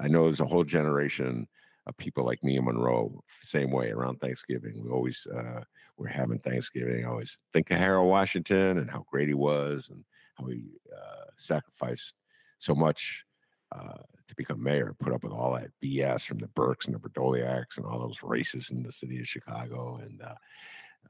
[0.00, 1.46] I know there's a whole generation
[1.88, 4.82] of people like me and Monroe, same way around Thanksgiving.
[4.84, 5.62] We always uh,
[5.96, 7.04] we're having Thanksgiving.
[7.04, 10.04] I always think of Harold Washington and how great he was and
[10.38, 12.14] how he uh, sacrificed
[12.58, 13.24] so much
[13.72, 17.00] uh, to become mayor, put up with all that BS from the Burkes and the
[17.00, 19.98] Vrdolyaks and all those races in the city of Chicago.
[20.02, 20.34] And uh,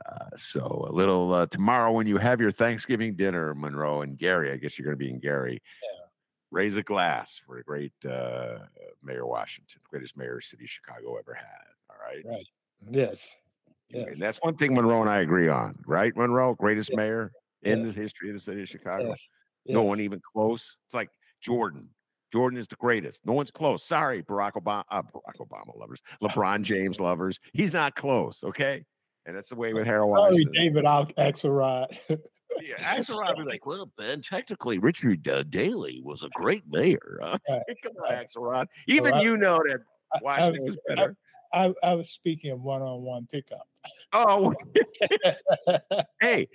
[0.06, 4.52] uh, so a little uh, tomorrow when you have your Thanksgiving dinner, Monroe and Gary,
[4.52, 5.60] I guess you're going to be in Gary.
[6.50, 8.60] Raise a glass for the great uh,
[9.02, 11.46] Mayor Washington, greatest mayor city of Chicago ever had.
[11.90, 12.24] All right.
[12.24, 12.46] Right.
[12.90, 13.34] Yes.
[13.92, 14.18] And Yes.
[14.18, 16.14] that's one thing Monroe and I agree on, right?
[16.16, 16.96] Monroe, greatest Yes.
[16.96, 17.32] mayor
[17.62, 17.94] in Yes.
[17.94, 19.14] the history of the city of Chicago.
[19.66, 20.78] No one even close.
[20.86, 21.10] It's like
[21.42, 21.90] Jordan.
[22.32, 23.24] Jordan is the greatest.
[23.26, 23.84] No one's close.
[23.84, 27.38] Sorry, Barack Obama, uh, Barack Obama lovers, LeBron James lovers.
[27.52, 28.42] He's not close.
[28.44, 28.84] Okay,
[29.26, 30.54] and that's the way with Harold Sorry, Washington.
[30.54, 31.98] David Axelrod.
[32.60, 37.20] Yeah, Axelrod be like, well, Ben, technically Richard uh, Daley was a great mayor.
[37.22, 37.38] Huh?
[37.48, 38.26] Right, Come on, right.
[38.28, 38.66] Axelrod.
[38.86, 39.80] Even I- you know that
[40.12, 41.16] I- I Washington was- was better.
[41.52, 43.66] I, I was speaking of one-on-one pickup.
[44.12, 44.54] Oh,
[46.20, 46.46] hey,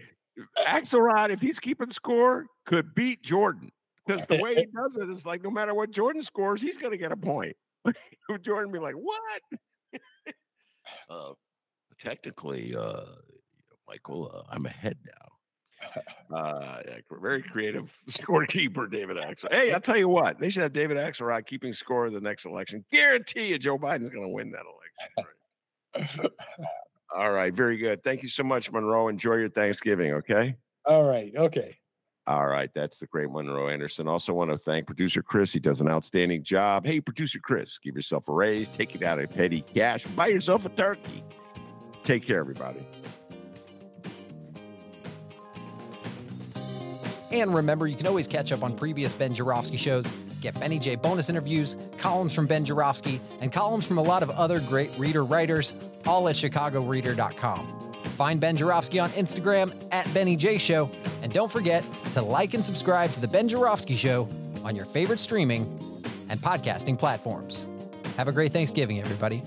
[0.68, 3.72] Axelrod, if he's keeping score, could beat Jordan
[4.06, 6.91] because the way he does it is like no matter what Jordan scores, he's going
[6.91, 7.56] to get a point.
[8.43, 9.41] Jordan be like, what?
[11.10, 11.34] uh,
[11.99, 13.01] technically, uh,
[13.88, 15.32] Michael, uh, I'm ahead now.
[16.34, 19.49] Uh, yeah, very creative scorekeeper, David Axel.
[19.51, 22.45] Hey, I'll tell you what, they should have David Axelrod keeping score of the next
[22.45, 22.84] election.
[22.91, 26.17] Guarantee you, Joe Biden's going to win that election.
[26.27, 26.31] Right?
[27.15, 28.03] All right, very good.
[28.03, 29.07] Thank you so much, Monroe.
[29.07, 30.13] Enjoy your Thanksgiving.
[30.13, 30.55] Okay.
[30.86, 31.31] All right.
[31.36, 31.77] Okay.
[32.25, 34.07] All right, that's the great Monroe Anderson.
[34.07, 35.51] Also, want to thank producer Chris.
[35.51, 36.86] He does an outstanding job.
[36.86, 40.65] Hey, producer Chris, give yourself a raise, take it out of petty cash, buy yourself
[40.65, 41.21] a turkey.
[42.05, 42.88] Take care, everybody.
[47.34, 50.05] And remember, you can always catch up on previous Ben Joravsky shows.
[50.39, 54.29] Get Benny J bonus interviews, columns from Ben Joravsky, and columns from a lot of
[54.29, 55.73] other great reader writers,
[56.05, 57.93] all at chicagoreader.com.
[58.17, 60.91] Find Ben Joravsky on Instagram at Benny J Show,
[61.23, 64.27] and don't forget to like and subscribe to The Ben Joravsky Show
[64.63, 65.63] on your favorite streaming
[66.29, 67.65] and podcasting platforms.
[68.15, 69.41] Have a great Thanksgiving, everybody.